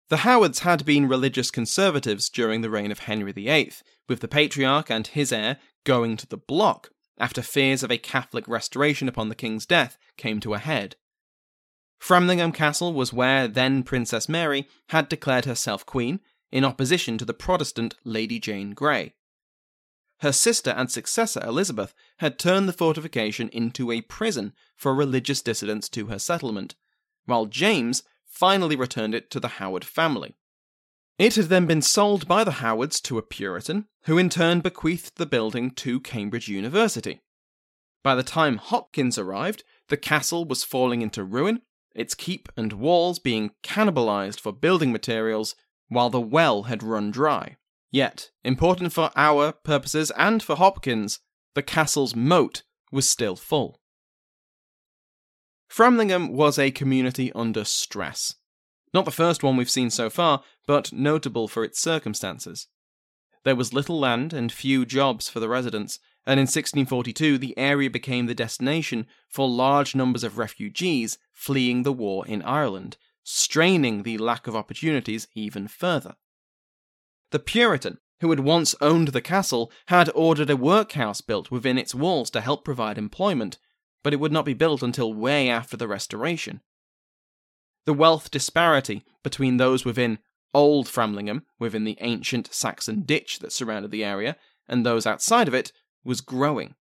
The 0.09 0.19
Howards 0.19 0.61
had 0.61 0.85
been 0.85 1.09
religious 1.09 1.51
conservatives 1.51 2.29
during 2.29 2.61
the 2.61 2.71
reign 2.71 2.93
of 2.93 3.01
Henry 3.01 3.33
VIII, 3.33 3.73
with 4.09 4.21
the 4.21 4.29
patriarch 4.29 4.91
and 4.91 5.07
his 5.07 5.33
heir 5.33 5.59
going 5.85 6.17
to 6.19 6.29
the 6.29 6.37
block 6.37 6.91
after 7.19 7.43
fears 7.43 7.83
of 7.83 7.91
a 7.91 7.99
Catholic 7.99 8.47
restoration 8.47 9.09
upon 9.09 9.29
the 9.29 9.35
king's 9.35 9.67
death 9.67 9.97
came 10.17 10.39
to 10.41 10.55
a 10.55 10.59
head. 10.59 10.95
Framlingham 11.99 12.53
Castle 12.53 12.93
was 12.93 13.13
where 13.13 13.49
then 13.49 13.83
Princess 13.83 14.29
Mary 14.29 14.69
had 14.91 15.09
declared 15.09 15.47
herself 15.47 15.85
queen, 15.87 16.21
in 16.51 16.65
opposition 16.65 17.19
to 17.19 17.25
the 17.25 17.35
Protestant 17.35 17.95
Lady 18.05 18.39
Jane 18.39 18.73
Grey. 18.73 19.15
Her 20.21 20.33
sister 20.33 20.71
and 20.71 20.91
successor 20.91 21.45
Elizabeth 21.45 21.95
had 22.19 22.39
turned 22.39 22.69
the 22.69 22.73
fortification 22.73 23.49
into 23.51 23.91
a 23.91 24.01
prison 24.01 24.55
for 24.75 24.95
religious 24.95 25.43
dissidents 25.43 25.89
to 25.91 26.07
her 26.07 26.19
settlement, 26.19 26.75
while 27.27 27.47
James 27.47 28.03
finally 28.25 28.77
returned 28.77 29.15
it 29.15 29.31
to 29.31 29.41
the 29.41 29.49
Howard 29.49 29.85
family. 29.85 30.37
It 31.19 31.37
had 31.37 31.47
then 31.47 31.67
been 31.67 31.83
sold 31.83 32.29
by 32.29 32.45
the 32.45 32.53
Howards 32.63 33.01
to 33.03 33.19
a 33.19 33.23
Puritan, 33.23 33.89
who 34.05 34.19
in 34.19 34.29
turn 34.29 34.61
bequeathed 34.61 35.17
the 35.17 35.27
building 35.27 35.71
to 35.73 36.01
Cambridge 36.01 36.49
University. 36.49 37.23
By 38.03 38.15
the 38.15 38.23
time 38.23 38.59
Hopkins 38.59 39.19
arrived, 39.19 39.65
the 39.89 39.97
castle 39.97 40.45
was 40.45 40.65
falling 40.65 41.03
into 41.03 41.25
ruin, 41.25 41.63
its 41.95 42.15
keep 42.15 42.49
and 42.57 42.75
walls 42.75 43.19
being 43.19 43.53
cannibalized 43.63 44.39
for 44.39 44.53
building 44.53 44.93
materials, 44.93 45.55
while 45.89 46.11
the 46.11 46.21
well 46.21 46.65
had 46.65 46.83
run 46.83 47.11
dry. 47.11 47.57
Yet, 47.91 48.31
important 48.45 48.93
for 48.93 49.11
our 49.17 49.53
purposes 49.53 50.11
and 50.17 50.43
for 50.43 50.57
Hopkins, 50.57 51.21
the 51.55 51.63
castle's 51.63 52.15
moat 52.15 52.63
was 52.93 53.09
still 53.09 53.37
full. 53.37 53.81
Framlingham 55.69 56.31
was 56.31 56.59
a 56.59 56.71
community 56.71 57.33
under 57.33 57.65
stress. 57.65 58.35
Not 58.93 59.05
the 59.05 59.11
first 59.11 59.43
one 59.43 59.57
we've 59.57 59.71
seen 59.71 59.91
so 59.91 60.09
far, 60.09 60.43
but 60.67 60.93
notable 60.93 61.49
for 61.49 61.65
its 61.65 61.81
circumstances. 61.81 62.69
There 63.45 63.57
was 63.57 63.73
little 63.73 63.99
land 63.99 64.33
and 64.33 64.51
few 64.51 64.85
jobs 64.85 65.29
for 65.29 65.39
the 65.39 65.49
residents, 65.49 65.99
and 66.27 66.41
in 66.41 66.45
1642 66.45 67.39
the 67.39 67.57
area 67.57 67.89
became 67.89 68.27
the 68.27 68.35
destination 68.35 69.07
for 69.29 69.49
large 69.49 69.95
numbers 69.95 70.25
of 70.25 70.39
refugees 70.39 71.19
fleeing 71.33 71.83
the 71.83 71.93
war 71.93 72.27
in 72.27 72.43
Ireland, 72.43 72.97
straining 73.29 74.05
the 74.05 74.17
lack 74.19 74.47
of 74.47 74.55
opportunities 74.55 75.27
even 75.35 75.67
further. 75.67 76.15
The 77.33 77.41
Puritan, 77.41 77.99
who 78.21 78.31
had 78.31 78.39
once 78.39 78.77
owned 78.81 79.09
the 79.09 79.21
castle, 79.21 79.73
had 79.87 80.09
ordered 80.15 80.49
a 80.49 80.57
workhouse 80.57 81.21
built 81.21 81.51
within 81.51 81.77
its 81.77 81.93
walls 81.93 82.31
to 82.31 82.41
help 82.41 82.65
provide 82.65 82.97
employment, 82.97 83.59
but 84.05 84.13
it 84.13 84.21
would 84.21 84.31
not 84.31 84.45
be 84.45 84.55
built 84.55 84.81
until 84.81 85.13
way 85.13 85.49
after 85.51 85.77
the 85.77 85.89
Restoration. 85.89 86.61
The 87.85 87.93
wealth 87.93 88.31
disparity 88.31 89.05
between 89.25 89.57
those 89.57 89.85
within 89.85 90.21
Old 90.55 90.87
Framlingham, 90.87 91.43
within 91.59 91.83
the 91.83 91.99
ancient 92.01 92.55
Saxon 92.55 93.03
ditch 93.03 93.41
that 93.41 93.53
surrounded 93.53 93.91
the 93.91 94.05
area, 94.05 94.37
and 94.69 94.87
those 94.87 95.05
outside 95.05 95.49
of 95.49 95.55
it, 95.55 95.73
was 96.05 96.21
growing. 96.21 96.77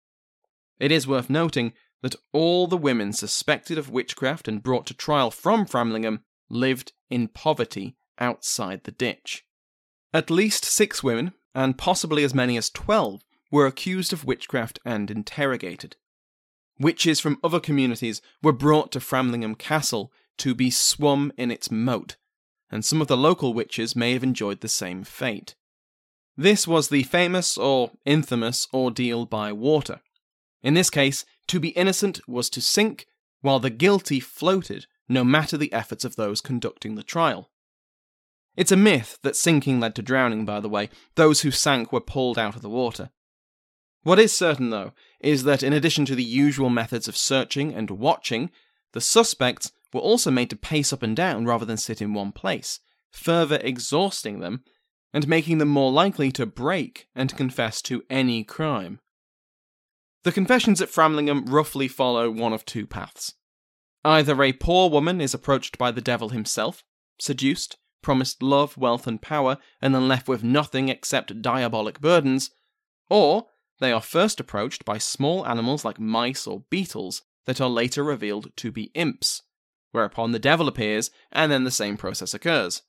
It 0.79 0.93
is 0.93 1.09
worth 1.09 1.31
noting 1.31 1.73
that 2.03 2.17
all 2.35 2.67
the 2.67 2.77
women 2.77 3.15
suspected 3.15 3.79
of 3.79 3.89
witchcraft 3.89 4.47
and 4.47 4.63
brought 4.63 4.87
to 4.89 4.95
trial 4.95 5.31
from 5.31 5.65
Framlingham 5.65 6.21
lived 6.49 6.93
in 7.11 7.29
poverty 7.29 7.97
outside 8.19 8.85
the 8.85 8.93
ditch. 8.93 9.45
At 10.13 10.31
least 10.31 10.65
six 10.65 11.03
women, 11.03 11.33
and 11.55 11.79
possibly 11.79 12.25
as 12.25 12.35
many 12.35 12.57
as 12.57 12.71
twelve, 12.71 13.23
were 13.51 13.67
accused 13.67 14.13
of 14.13 14.25
witchcraft 14.25 14.79
and 14.85 15.11
interrogated. 15.11 15.97
Witches 16.79 17.21
from 17.21 17.39
other 17.43 17.61
communities 17.61 18.21
were 18.43 18.53
brought 18.53 18.91
to 18.93 19.01
Framlingham 19.01 19.57
Castle 19.57 20.13
to 20.39 20.55
be 20.55 20.71
swum 20.71 21.33
in 21.37 21.51
its 21.51 21.71
moat, 21.71 22.17
and 22.71 22.85
some 22.85 23.01
of 23.01 23.07
the 23.07 23.17
local 23.17 23.55
witches 23.55 23.95
may 23.95 24.13
have 24.13 24.25
enjoyed 24.25 24.61
the 24.61 24.69
same 24.69 25.05
fate. 25.05 25.55
This 26.37 26.67
was 26.67 26.89
the 26.89 27.05
famous 27.05 27.57
or 27.57 27.93
infamous 28.05 28.67
ordeal 28.75 29.25
by 29.25 29.53
water. 29.53 30.01
In 30.63 30.75
this 30.75 30.91
case, 30.91 31.25
to 31.47 31.61
be 31.61 31.69
innocent 31.69 32.21
was 32.27 32.51
to 32.51 32.61
sink, 32.61 33.07
while 33.41 33.61
the 33.61 33.71
guilty 33.71 34.19
floated, 34.19 34.87
no 35.09 35.25
matter 35.25 35.57
the 35.57 35.73
efforts 35.73 36.05
of 36.05 36.17
those 36.17 36.41
conducting 36.41 36.95
the 36.95 37.03
trial. 37.03 37.51
It's 38.57 38.73
a 38.73 38.77
myth 38.77 39.19
that 39.23 39.37
sinking 39.37 39.81
led 39.81 39.95
to 39.97 40.03
drowning, 40.03 40.45
by 40.45 40.61
the 40.61 40.69
way. 40.69 40.89
Those 41.17 41.41
who 41.41 41.51
sank 41.51 41.93
were 41.93 42.01
pulled 42.01 42.39
out 42.39 42.55
of 42.57 42.63
the 42.63 42.69
water. 42.69 43.11
What 44.05 44.19
is 44.19 44.37
certain, 44.37 44.71
though, 44.71 44.93
is 45.21 45.45
that 45.45 45.63
in 45.63 45.73
addition 45.73 46.05
to 46.07 46.15
the 46.15 46.23
usual 46.23 46.71
methods 46.71 47.09
of 47.09 47.17
searching 47.17 47.75
and 47.75 47.91
watching, 47.91 48.51
the 48.93 49.01
suspects 49.01 49.73
were 49.93 50.01
also 50.01 50.31
made 50.31 50.51
to 50.51 50.57
pace 50.57 50.93
up 50.93 51.03
and 51.03 51.17
down 51.17 51.47
rather 51.47 51.65
than 51.65 51.77
sit 51.77 52.03
in 52.03 52.15
one 52.15 52.31
place, 52.31 52.81
further 53.11 53.59
exhausting 53.63 54.41
them 54.41 54.63
and 55.13 55.27
making 55.29 55.59
them 55.59 55.69
more 55.69 55.93
likely 55.93 56.31
to 56.33 56.45
break 56.45 57.09
and 57.15 57.37
confess 57.37 57.81
to 57.81 58.03
any 58.11 58.45
crime. 58.45 59.01
The 60.25 60.33
confessions 60.33 60.81
at 60.81 60.91
Framlingham 60.91 61.45
roughly 61.49 61.89
follow 61.89 62.31
one 62.31 62.53
of 62.53 62.65
two 62.65 62.87
paths. 62.87 63.35
Either 64.05 64.43
a 64.43 64.53
poor 64.53 64.91
woman 64.91 65.21
is 65.21 65.33
approached 65.33 65.79
by 65.79 65.91
the 65.91 66.01
devil 66.01 66.29
himself, 66.29 66.85
seduced, 67.19 67.79
promised 68.03 68.43
love, 68.43 68.77
wealth, 68.77 69.07
and 69.07 69.23
power, 69.23 69.57
and 69.81 69.95
then 69.95 70.07
left 70.07 70.29
with 70.29 70.45
nothing 70.45 70.89
except 70.91 71.41
diabolic 71.41 72.01
burdens, 72.01 72.51
or 73.09 73.47
they 73.81 73.91
are 73.91 74.03
first 74.03 74.39
approached 74.39 74.85
by 74.85 74.99
small 74.99 75.47
animals 75.47 75.85
like 75.85 75.99
mice 75.99 76.47
or 76.47 76.65
beetles 76.71 77.23
that 77.47 77.61
are 77.61 77.69
later 77.69 78.05
revealed 78.05 78.51
to 78.57 78.71
be 78.71 78.91
imps, 78.95 79.43
whereupon 79.93 80.33
the 80.33 80.39
devil 80.39 80.69
appears 80.69 81.11
and 81.33 81.51
then 81.51 81.65
the 81.65 81.71
same 81.71 81.97
process 81.97 82.35
occurs. 82.35 82.83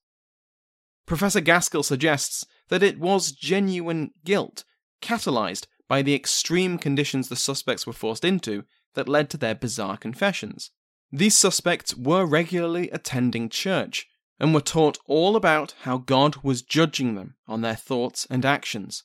Professor 1.05 1.41
Gaskill 1.41 1.83
suggests 1.83 2.45
that 2.69 2.83
it 2.83 2.99
was 2.99 3.31
genuine 3.31 4.11
guilt, 4.23 4.63
catalyzed 5.01 5.67
by 5.87 6.01
the 6.01 6.15
extreme 6.15 6.77
conditions 6.77 7.29
the 7.29 7.35
suspects 7.35 7.85
were 7.85 7.93
forced 7.93 8.25
into, 8.25 8.65
that 8.95 9.09
led 9.09 9.29
to 9.29 9.37
their 9.37 9.55
bizarre 9.55 9.97
confessions. 9.97 10.71
These 11.11 11.37
suspects 11.37 11.95
were 11.95 12.25
regularly 12.25 12.89
attending 12.89 13.49
church 13.49 14.07
and 14.39 14.53
were 14.53 14.61
taught 14.61 14.97
all 15.05 15.35
about 15.35 15.73
how 15.81 15.97
God 15.97 16.37
was 16.43 16.61
judging 16.61 17.15
them 17.15 17.35
on 17.47 17.61
their 17.61 17.75
thoughts 17.75 18.27
and 18.29 18.45
actions 18.45 19.03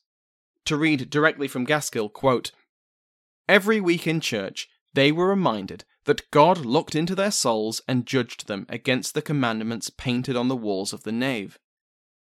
to 0.64 0.76
read 0.76 1.10
directly 1.10 1.48
from 1.48 1.64
Gaskill, 1.64 2.08
quote, 2.08 2.52
Every 3.48 3.80
week 3.80 4.06
in 4.06 4.20
church, 4.20 4.68
they 4.94 5.10
were 5.10 5.28
reminded 5.28 5.84
that 6.04 6.30
God 6.30 6.58
looked 6.58 6.94
into 6.94 7.14
their 7.14 7.30
souls 7.30 7.82
and 7.88 8.06
judged 8.06 8.46
them 8.46 8.66
against 8.68 9.14
the 9.14 9.22
commandments 9.22 9.90
painted 9.90 10.36
on 10.36 10.48
the 10.48 10.56
walls 10.56 10.92
of 10.92 11.02
the 11.02 11.12
nave. 11.12 11.58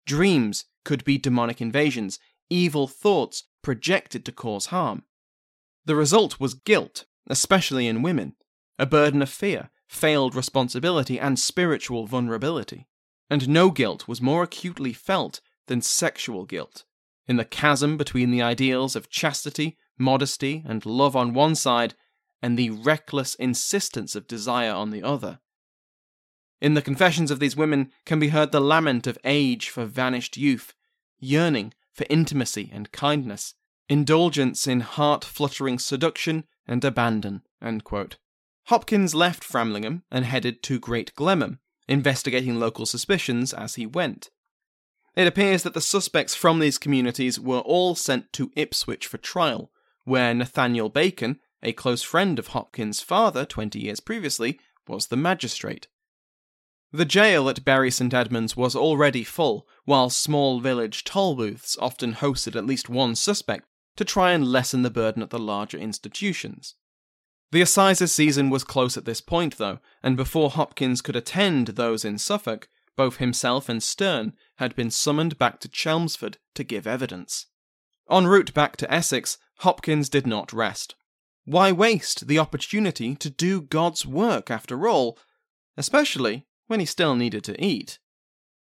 Dreams 0.07 0.65
could 0.85 1.05
be 1.05 1.19
demonic 1.19 1.61
invasions, 1.61 2.19
evil 2.51 2.87
thoughts 2.87 3.45
projected 3.63 4.25
to 4.27 4.33
cause 4.33 4.67
harm. 4.67 5.05
The 5.85 5.97
result 5.97 6.41
was 6.41 6.55
guilt, 6.55 7.05
especially 7.29 7.87
in 7.87 8.03
women, 8.03 8.35
a 8.79 8.87
burden 8.87 9.23
of 9.23 9.29
fear, 9.29 9.71
failed 9.89 10.35
responsibility, 10.35 11.19
and 11.19 11.39
spiritual 11.39 12.07
vulnerability. 12.07 12.89
And 13.31 13.49
no 13.49 13.71
guilt 13.71 14.09
was 14.09 14.21
more 14.21 14.43
acutely 14.43 14.93
felt 14.93 15.41
than 15.67 15.81
sexual 15.81 16.45
guilt, 16.45 16.85
in 17.27 17.37
the 17.37 17.45
chasm 17.45 17.97
between 17.97 18.31
the 18.31 18.43
ideals 18.43 18.97
of 18.97 19.09
chastity, 19.09 19.79
modesty, 19.99 20.63
and 20.67 20.85
love 20.85 21.17
on 21.17 21.35
one 21.35 21.55
side, 21.55 21.95
and 22.43 22.59
the 22.59 22.71
reckless 22.71 23.35
insistence 23.37 24.15
of 24.15 24.27
desire 24.27 24.73
on 24.73 24.91
the 24.91 25.03
other. 25.03 25.39
In 26.61 26.75
the 26.75 26.83
confessions 26.83 27.31
of 27.31 27.41
these 27.41 27.57
women 27.57 27.91
can 28.05 28.19
be 28.19 28.29
heard 28.29 28.53
the 28.53 28.61
lament 28.61 29.07
of 29.07 29.19
age 29.25 29.69
for 29.69 29.85
vanished 29.85 30.37
youth, 30.37 30.75
yearning 31.19 31.73
for 31.93 32.07
intimacy 32.11 32.71
and 32.73 32.93
kindness, 32.93 33.55
indulgence 33.89 34.67
in 34.67 34.81
heart 34.81 35.25
fluttering 35.25 35.79
seduction 35.79 36.45
and 36.67 36.85
abandon. 36.85 37.43
Hopkins 38.69 39.15
left 39.15 39.45
Framlingham 39.45 40.03
and 40.11 40.25
headed 40.25 40.63
to 40.65 40.79
Great 40.79 41.15
Glenham, 41.15 41.59
investigating 41.87 42.59
local 42.59 42.87
suspicions 42.87 43.53
as 43.53 43.75
he 43.75 43.85
went. 43.85 44.31
It 45.15 45.27
appears 45.27 45.63
that 45.63 45.75
the 45.75 45.81
suspects 45.81 46.35
from 46.35 46.59
these 46.59 46.79
communities 46.79 47.39
were 47.39 47.61
all 47.61 47.95
sent 47.95 48.33
to 48.33 48.51
Ipswich 48.57 49.07
for 49.07 49.19
trial, 49.19 49.71
where 50.05 50.35
Nathaniel 50.35 50.89
Bacon, 50.89 51.41
a 51.63 51.73
close 51.73 52.03
friend 52.03 52.39
of 52.39 52.49
Hopkins' 52.49 53.01
father 53.01 53.45
20 53.45 53.79
years 53.79 54.01
previously, 54.01 54.59
was 54.89 55.07
the 55.07 55.17
magistrate. 55.17 55.89
The 56.91 57.05
jail 57.05 57.49
at 57.49 57.65
Bury 57.65 57.91
St 57.91 58.15
Edmunds 58.15 58.57
was 58.57 58.75
already 58.75 59.25
full, 59.25 59.67
while 59.85 60.11
small 60.11 60.61
village 60.61 61.05
toll 61.05 61.35
booths 61.35 61.77
often 61.81 62.15
hosted 62.15 62.57
at 62.57 62.67
least 62.67 62.89
one 62.89 63.15
suspect 63.15 63.67
to 63.97 64.05
try 64.05 64.33
and 64.33 64.47
lessen 64.47 64.83
the 64.83 64.91
burden 64.91 65.23
at 65.23 65.31
the 65.31 65.39
larger 65.39 65.79
institutions. 65.79 66.77
The 67.55 67.63
Assizes 67.63 68.11
season 68.11 68.51
was 68.51 68.65
close 68.65 68.97
at 68.97 69.05
this 69.05 69.21
point, 69.21 69.59
though, 69.59 69.79
and 70.03 70.17
before 70.17 70.51
Hopkins 70.51 71.01
could 71.01 71.15
attend 71.15 71.69
those 71.69 72.05
in 72.05 72.19
Suffolk, 72.19 72.69
both 72.97 73.19
himself 73.19 73.69
and 73.69 73.81
Stern 73.81 74.33
had 74.57 74.75
been 74.75 74.91
summoned 74.91 75.39
back 75.39 75.61
to 75.61 75.69
Chelmsford 75.69 76.39
to 76.55 76.65
give 76.65 76.85
evidence. 76.85 77.47
En 78.11 78.27
route 78.27 78.53
back 78.55 78.77
to 78.79 78.93
Essex, 78.93 79.39
Hopkins 79.59 80.09
did 80.09 80.27
not 80.27 80.53
rest. 80.53 80.97
Why 81.45 81.71
waste 81.71 82.27
the 82.27 82.41
opportunity 82.41 83.15
to 83.15 83.31
do 83.31 83.61
God's 83.61 84.05
work 84.05 84.51
after 84.51 84.89
all, 84.89 85.17
especially 85.77 86.49
when 86.67 86.81
he 86.81 86.87
still 86.87 87.15
needed 87.15 87.45
to 87.45 87.65
eat? 87.65 88.01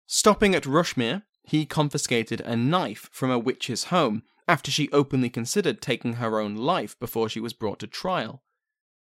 Stopping 0.05 0.53
at 0.53 0.65
Rushmere, 0.65 1.23
he 1.43 1.65
confiscated 1.65 2.41
a 2.41 2.57
knife 2.57 3.09
from 3.13 3.31
a 3.31 3.39
witch's 3.39 3.85
home 3.85 4.23
after 4.49 4.69
she 4.69 4.91
openly 4.91 5.29
considered 5.29 5.81
taking 5.81 6.15
her 6.15 6.41
own 6.41 6.57
life 6.57 6.99
before 6.99 7.29
she 7.29 7.39
was 7.39 7.53
brought 7.53 7.79
to 7.79 7.87
trial. 7.87 8.41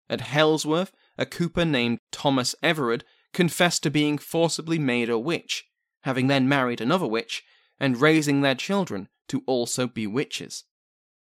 At 0.08 0.20
Halesworth, 0.20 0.92
a 1.16 1.26
cooper 1.26 1.64
named 1.64 1.98
Thomas 2.12 2.54
Everard 2.62 3.04
confessed 3.32 3.82
to 3.82 3.90
being 3.90 4.18
forcibly 4.18 4.78
made 4.78 5.08
a 5.08 5.18
witch, 5.18 5.64
having 6.02 6.26
then 6.26 6.48
married 6.48 6.80
another 6.80 7.06
witch, 7.06 7.42
and 7.78 8.00
raising 8.00 8.40
their 8.40 8.54
children 8.54 9.08
to 9.28 9.42
also 9.46 9.86
be 9.86 10.06
witches. 10.06 10.64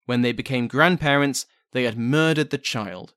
When 0.05 0.21
they 0.21 0.31
became 0.31 0.67
grandparents, 0.67 1.45
they 1.71 1.83
had 1.83 1.97
murdered 1.97 2.49
the 2.49 2.57
child. 2.57 3.13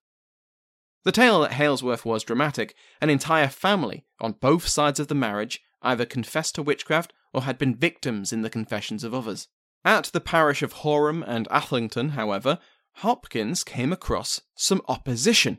The 1.05 1.13
tale 1.13 1.45
at 1.45 1.53
Halesworth 1.53 2.05
was 2.05 2.25
dramatic. 2.25 2.75
An 3.01 3.11
entire 3.11 3.49
family, 3.49 4.05
on 4.21 4.33
both 4.33 4.69
sides 4.69 5.01
of 5.01 5.09
the 5.09 5.15
marriage, 5.15 5.61
either 5.83 6.05
confessed 6.05 6.57
to 6.57 6.63
witchcraft 6.63 7.13
or 7.33 7.43
had 7.43 7.59
been 7.59 7.75
victims 7.75 8.33
in 8.33 8.43
the 8.43 8.51
confessions 8.51 9.03
of 9.05 9.15
others. 9.15 9.49
At 9.85 10.07
the 10.07 10.21
parish 10.21 10.63
of 10.63 10.75
Horham 10.75 11.25
and 11.27 11.49
Athelington, 11.51 12.11
however, 12.11 12.59
Hopkins 13.01 13.65
came 13.65 13.95
across 13.95 14.43
some 14.55 14.83
opposition. 14.87 15.59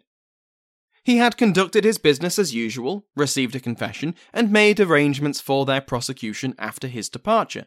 He 1.04 1.18
had 1.18 1.38
conducted 1.38 1.84
his 1.84 1.98
business 1.98 2.38
as 2.38 2.54
usual, 2.54 3.08
received 3.16 3.56
a 3.56 3.60
confession, 3.60 4.14
and 4.32 4.52
made 4.52 4.80
arrangements 4.80 5.42
for 5.42 5.66
their 5.66 5.82
prosecution 5.82 6.54
after 6.60 6.88
his 6.88 7.10
departure. 7.10 7.66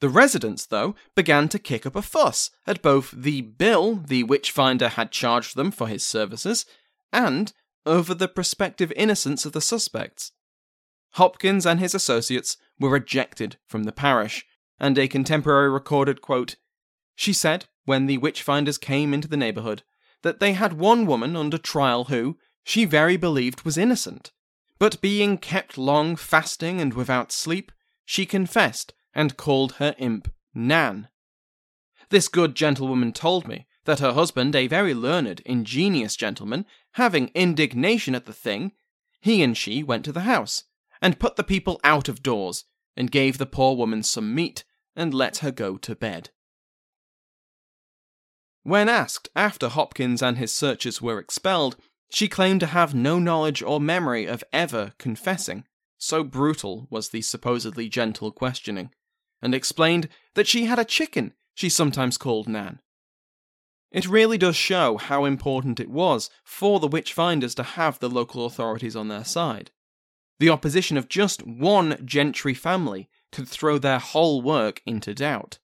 The 0.00 0.08
residents, 0.08 0.66
though, 0.66 0.96
began 1.14 1.48
to 1.50 1.60
kick 1.60 1.86
up 1.86 1.94
a 1.94 2.02
fuss 2.02 2.50
at 2.66 2.82
both 2.82 3.12
the 3.12 3.42
bill 3.42 3.94
the 3.94 4.24
witchfinder 4.24 4.88
had 4.88 5.12
charged 5.12 5.54
them 5.54 5.70
for 5.70 5.86
his 5.86 6.04
services 6.04 6.66
and 7.12 7.52
over 7.86 8.14
the 8.14 8.26
prospective 8.26 8.90
innocence 8.96 9.46
of 9.46 9.52
the 9.52 9.60
suspects. 9.60 10.32
Hopkins 11.12 11.64
and 11.64 11.78
his 11.78 11.94
associates 11.94 12.56
were 12.80 12.96
ejected 12.96 13.58
from 13.64 13.84
the 13.84 13.92
parish, 13.92 14.44
and 14.80 14.98
a 14.98 15.06
contemporary 15.06 15.70
recorded 15.70 16.20
quote, 16.20 16.56
She 17.14 17.32
said, 17.32 17.66
when 17.84 18.06
the 18.06 18.18
witchfinders 18.18 18.78
came 18.78 19.12
into 19.12 19.28
the 19.28 19.36
neighbourhood, 19.36 19.82
that 20.22 20.40
they 20.40 20.52
had 20.54 20.72
one 20.72 21.06
woman 21.06 21.36
under 21.36 21.58
trial 21.58 22.04
who, 22.04 22.38
she 22.64 22.84
very 22.84 23.16
believed 23.16 23.64
was 23.64 23.76
innocent. 23.76 24.32
But 24.78 25.00
being 25.00 25.38
kept 25.38 25.78
long 25.78 26.16
fasting 26.16 26.80
and 26.80 26.94
without 26.94 27.30
sleep, 27.30 27.70
she 28.04 28.26
confessed 28.26 28.94
and 29.14 29.36
called 29.36 29.72
her 29.74 29.94
imp 29.98 30.32
Nan. 30.54 31.08
This 32.10 32.28
good 32.28 32.54
gentlewoman 32.54 33.12
told 33.12 33.46
me 33.46 33.66
that 33.84 34.00
her 34.00 34.12
husband, 34.12 34.56
a 34.56 34.66
very 34.66 34.94
learned, 34.94 35.40
ingenious 35.44 36.16
gentleman, 36.16 36.64
having 36.92 37.30
indignation 37.34 38.14
at 38.14 38.24
the 38.24 38.32
thing, 38.32 38.72
he 39.20 39.42
and 39.42 39.56
she 39.56 39.82
went 39.82 40.04
to 40.04 40.12
the 40.12 40.20
house, 40.20 40.64
and 41.00 41.18
put 41.18 41.36
the 41.36 41.44
people 41.44 41.80
out 41.84 42.08
of 42.08 42.22
doors, 42.22 42.64
and 42.96 43.10
gave 43.10 43.38
the 43.38 43.46
poor 43.46 43.76
woman 43.76 44.02
some 44.02 44.34
meat, 44.34 44.64
and 44.96 45.12
let 45.12 45.38
her 45.38 45.50
go 45.50 45.76
to 45.76 45.94
bed. 45.94 46.30
When 48.64 48.88
asked 48.88 49.28
after 49.36 49.68
Hopkins 49.68 50.22
and 50.22 50.38
his 50.38 50.52
searchers 50.52 51.00
were 51.00 51.18
expelled 51.18 51.76
she 52.10 52.28
claimed 52.28 52.60
to 52.60 52.66
have 52.66 52.94
no 52.94 53.18
knowledge 53.18 53.62
or 53.62 53.80
memory 53.80 54.24
of 54.24 54.44
ever 54.52 54.94
confessing, 54.98 55.64
so 55.98 56.24
brutal 56.24 56.86
was 56.88 57.10
the 57.10 57.22
supposedly 57.22 57.88
gentle 57.88 58.30
questioning, 58.30 58.90
and 59.42 59.54
explained 59.54 60.08
that 60.34 60.46
she 60.46 60.64
had 60.64 60.78
a 60.78 60.84
chicken 60.84 61.34
she 61.54 61.68
sometimes 61.68 62.16
called 62.16 62.48
Nan. 62.48 62.80
It 63.90 64.08
really 64.08 64.38
does 64.38 64.56
show 64.56 64.96
how 64.96 65.24
important 65.24 65.78
it 65.78 65.90
was 65.90 66.30
for 66.42 66.80
the 66.80 66.88
witch-finders 66.88 67.54
to 67.56 67.62
have 67.62 67.98
the 67.98 68.08
local 68.08 68.46
authorities 68.46 68.96
on 68.96 69.08
their 69.08 69.24
side. 69.24 69.70
The 70.40 70.50
opposition 70.50 70.96
of 70.96 71.08
just 71.08 71.46
one 71.46 72.00
gentry 72.04 72.54
family 72.54 73.08
could 73.30 73.48
throw 73.48 73.76
their 73.78 73.98
whole 73.98 74.40
work 74.40 74.82
into 74.86 75.14
doubt. 75.14 75.58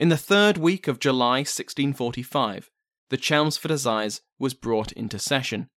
In 0.00 0.08
the 0.08 0.16
third 0.16 0.56
week 0.56 0.88
of 0.88 0.98
July 0.98 1.40
1645, 1.40 2.70
the 3.10 3.18
Chelmsford 3.18 3.70
Assize 3.70 4.22
was 4.38 4.54
brought 4.54 4.92
into 4.92 5.18
session. 5.18 5.68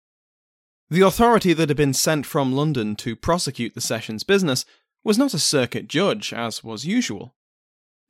The 0.89 1.01
authority 1.01 1.53
that 1.55 1.69
had 1.69 1.77
been 1.77 1.93
sent 1.93 2.25
from 2.25 2.53
London 2.53 2.95
to 2.97 3.17
prosecute 3.17 3.75
the 3.75 3.81
session's 3.81 4.23
business 4.23 4.65
was 5.03 5.19
not 5.19 5.35
a 5.35 5.41
circuit 5.41 5.89
judge, 5.89 6.33
as 6.33 6.63
was 6.63 6.87
usual. 6.87 7.35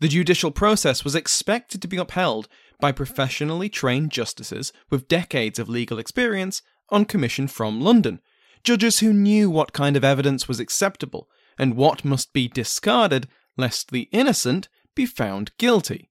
The 0.01 0.09
judicial 0.09 0.51
process 0.51 1.03
was 1.03 1.15
expected 1.15 1.81
to 1.81 1.89
be 1.89 1.97
upheld 1.97 2.47
by 2.79 2.93
professionally 2.93 3.71
trained 3.71 4.11
justices 4.11 4.71
with 4.91 5.09
decades 5.09 5.59
of 5.59 5.71
legal 5.71 5.99
experience 5.99 6.61
on 6.91 7.07
commission 7.07 7.49
from 7.49 7.81
London, 7.81 8.21
judges 8.63 8.99
who 8.99 9.15
knew 9.15 9.49
what 9.49 9.73
kind 9.73 9.97
of 9.97 10.05
evidence 10.05 10.47
was 10.47 10.61
acceptable 10.61 11.31
and 11.57 11.75
what 11.75 12.05
must 12.05 12.35
be 12.35 12.49
discarded 12.49 13.29
lest 13.57 13.91
the 13.91 14.11
innocent 14.13 14.69
be 14.95 15.07
found 15.07 15.57
guilty. 15.59 16.11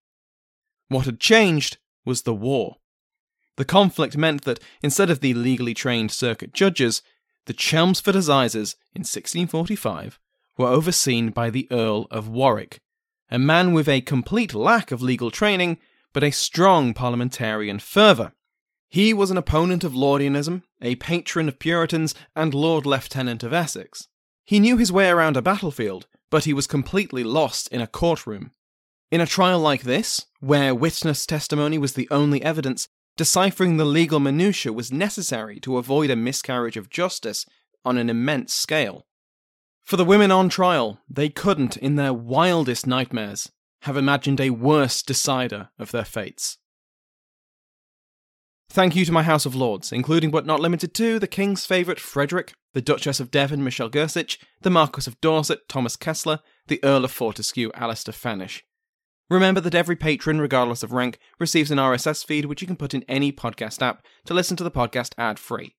What 0.87 1.05
had 1.05 1.19
changed 1.19 1.77
was 2.05 2.23
the 2.23 2.33
war. 2.33 2.77
The 3.57 3.65
conflict 3.65 4.17
meant 4.17 4.43
that 4.43 4.59
instead 4.81 5.09
of 5.09 5.19
the 5.19 5.33
legally 5.33 5.73
trained 5.73 6.11
circuit 6.11 6.53
judges, 6.53 7.01
the 7.45 7.53
Chelmsford 7.53 8.15
Assizes 8.15 8.75
in 8.93 9.01
1645 9.01 10.19
were 10.57 10.67
overseen 10.67 11.29
by 11.31 11.49
the 11.49 11.67
Earl 11.71 12.07
of 12.11 12.27
Warwick, 12.27 12.81
a 13.29 13.39
man 13.39 13.73
with 13.73 13.87
a 13.87 14.01
complete 14.01 14.53
lack 14.53 14.91
of 14.91 15.01
legal 15.01 15.31
training 15.31 15.77
but 16.13 16.23
a 16.23 16.31
strong 16.31 16.93
parliamentarian 16.93 17.79
fervour. 17.79 18.33
He 18.89 19.13
was 19.13 19.31
an 19.31 19.37
opponent 19.37 19.83
of 19.83 19.93
Laudianism, 19.93 20.63
a 20.81 20.95
patron 20.95 21.47
of 21.47 21.59
Puritans, 21.59 22.13
and 22.35 22.53
Lord 22.53 22.85
Lieutenant 22.85 23.43
of 23.43 23.53
Essex. 23.53 24.09
He 24.43 24.59
knew 24.59 24.75
his 24.75 24.91
way 24.91 25.09
around 25.09 25.37
a 25.37 25.41
battlefield, 25.41 26.07
but 26.29 26.43
he 26.43 26.53
was 26.53 26.67
completely 26.67 27.23
lost 27.23 27.69
in 27.69 27.79
a 27.79 27.87
courtroom. 27.87 28.51
In 29.11 29.19
a 29.19 29.27
trial 29.27 29.59
like 29.59 29.83
this, 29.83 30.25
where 30.39 30.73
witness 30.73 31.25
testimony 31.25 31.77
was 31.77 31.93
the 31.93 32.07
only 32.09 32.41
evidence, 32.41 32.87
deciphering 33.17 33.75
the 33.75 33.83
legal 33.83 34.21
minutiae 34.21 34.71
was 34.71 34.89
necessary 34.89 35.59
to 35.59 35.77
avoid 35.77 36.09
a 36.09 36.15
miscarriage 36.15 36.77
of 36.77 36.89
justice 36.89 37.45
on 37.83 37.97
an 37.97 38.09
immense 38.09 38.53
scale. 38.53 39.05
For 39.83 39.97
the 39.97 40.05
women 40.05 40.31
on 40.31 40.47
trial, 40.47 41.01
they 41.09 41.27
couldn't, 41.27 41.75
in 41.75 41.97
their 41.97 42.13
wildest 42.13 42.87
nightmares, 42.87 43.51
have 43.81 43.97
imagined 43.97 44.39
a 44.39 44.51
worse 44.51 45.03
decider 45.03 45.71
of 45.77 45.91
their 45.91 46.05
fates. 46.05 46.57
Thank 48.69 48.95
you 48.95 49.03
to 49.03 49.11
my 49.11 49.23
House 49.23 49.45
of 49.45 49.55
Lords, 49.55 49.91
including 49.91 50.31
but 50.31 50.45
not 50.45 50.61
limited 50.61 50.93
to 50.93 51.19
the 51.19 51.27
King's 51.27 51.65
favourite 51.65 51.99
Frederick, 51.99 52.53
the 52.73 52.81
Duchess 52.81 53.19
of 53.19 53.29
Devon 53.29 53.61
Michelle 53.61 53.89
Gersich, 53.89 54.37
the 54.61 54.69
Marquis 54.69 55.09
of 55.09 55.19
Dorset 55.19 55.67
Thomas 55.67 55.97
Kessler, 55.97 56.39
the 56.67 56.81
Earl 56.81 57.03
of 57.03 57.11
Fortescue 57.11 57.71
Alistair 57.73 58.13
Fanish. 58.13 58.61
Remember 59.31 59.61
that 59.61 59.73
every 59.73 59.95
patron, 59.95 60.41
regardless 60.41 60.83
of 60.83 60.91
rank, 60.91 61.17
receives 61.39 61.71
an 61.71 61.77
RSS 61.77 62.25
feed 62.25 62.43
which 62.43 62.59
you 62.59 62.67
can 62.67 62.75
put 62.75 62.93
in 62.93 63.05
any 63.07 63.31
podcast 63.31 63.81
app 63.81 64.05
to 64.25 64.33
listen 64.33 64.57
to 64.57 64.63
the 64.65 64.69
podcast 64.69 65.13
ad 65.17 65.39
free. 65.39 65.73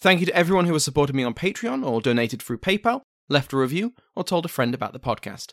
Thank 0.00 0.20
you 0.20 0.26
to 0.26 0.34
everyone 0.34 0.64
who 0.64 0.72
has 0.72 0.82
supported 0.82 1.14
me 1.14 1.24
on 1.24 1.34
Patreon 1.34 1.84
or 1.84 2.00
donated 2.00 2.40
through 2.40 2.56
PayPal, 2.56 3.02
left 3.28 3.52
a 3.52 3.58
review, 3.58 3.92
or 4.16 4.24
told 4.24 4.46
a 4.46 4.48
friend 4.48 4.74
about 4.74 4.94
the 4.94 4.98
podcast. 4.98 5.52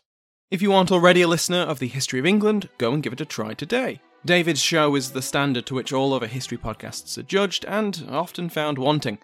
If 0.50 0.62
you 0.62 0.71
aren't 0.71 0.89
already 0.89 1.21
a 1.21 1.28
listener 1.28 1.58
of 1.58 1.80
the 1.80 1.89
History 1.89 2.17
of 2.17 2.26
England, 2.26 2.69
go 2.78 2.93
and 2.93 3.04
give 3.04 3.12
it 3.12 3.19
a 3.19 3.26
try 3.26 3.56
today. 3.56 4.00
David's 4.24 4.62
show 4.62 4.95
is 4.95 5.12
the 5.12 5.21
standard 5.21 5.65
to 5.65 5.76
which 5.76 5.91
all 5.91 6.13
other 6.13 6.28
history 6.28 6.58
podcasts 6.58 7.17
are 7.17 7.24
judged 7.24 7.65
and 7.65 8.08
often 8.10 8.47
found 8.47 8.78
wanting. 8.78 9.17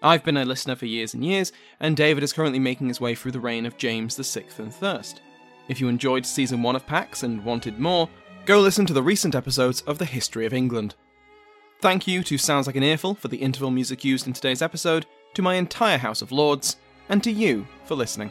I've 0.00 0.22
been 0.22 0.36
a 0.36 0.44
listener 0.44 0.76
for 0.76 0.86
years 0.86 1.12
and 1.12 1.24
years, 1.24 1.50
and 1.80 1.96
David 1.96 2.22
is 2.22 2.32
currently 2.32 2.60
making 2.60 2.86
his 2.86 3.00
way 3.00 3.16
through 3.16 3.32
the 3.32 3.40
reign 3.40 3.66
of 3.66 3.78
James 3.78 4.14
VI 4.16 4.44
and 4.58 4.72
First. 4.72 5.22
If 5.72 5.80
you 5.80 5.88
enjoyed 5.88 6.26
season 6.26 6.62
1 6.62 6.76
of 6.76 6.84
PAX 6.84 7.22
and 7.22 7.42
wanted 7.42 7.80
more, 7.80 8.06
go 8.44 8.60
listen 8.60 8.84
to 8.84 8.92
the 8.92 9.02
recent 9.02 9.34
episodes 9.34 9.80
of 9.86 9.96
the 9.96 10.04
History 10.04 10.44
of 10.44 10.52
England. 10.52 10.94
Thank 11.80 12.06
you 12.06 12.22
to 12.24 12.36
Sounds 12.36 12.66
Like 12.66 12.76
an 12.76 12.82
Earful 12.82 13.14
for 13.14 13.28
the 13.28 13.38
interval 13.38 13.70
music 13.70 14.04
used 14.04 14.26
in 14.26 14.34
today's 14.34 14.60
episode, 14.60 15.06
to 15.32 15.40
my 15.40 15.54
entire 15.54 15.96
House 15.96 16.20
of 16.20 16.30
Lords, 16.30 16.76
and 17.08 17.24
to 17.24 17.32
you 17.32 17.66
for 17.86 17.94
listening. 17.94 18.30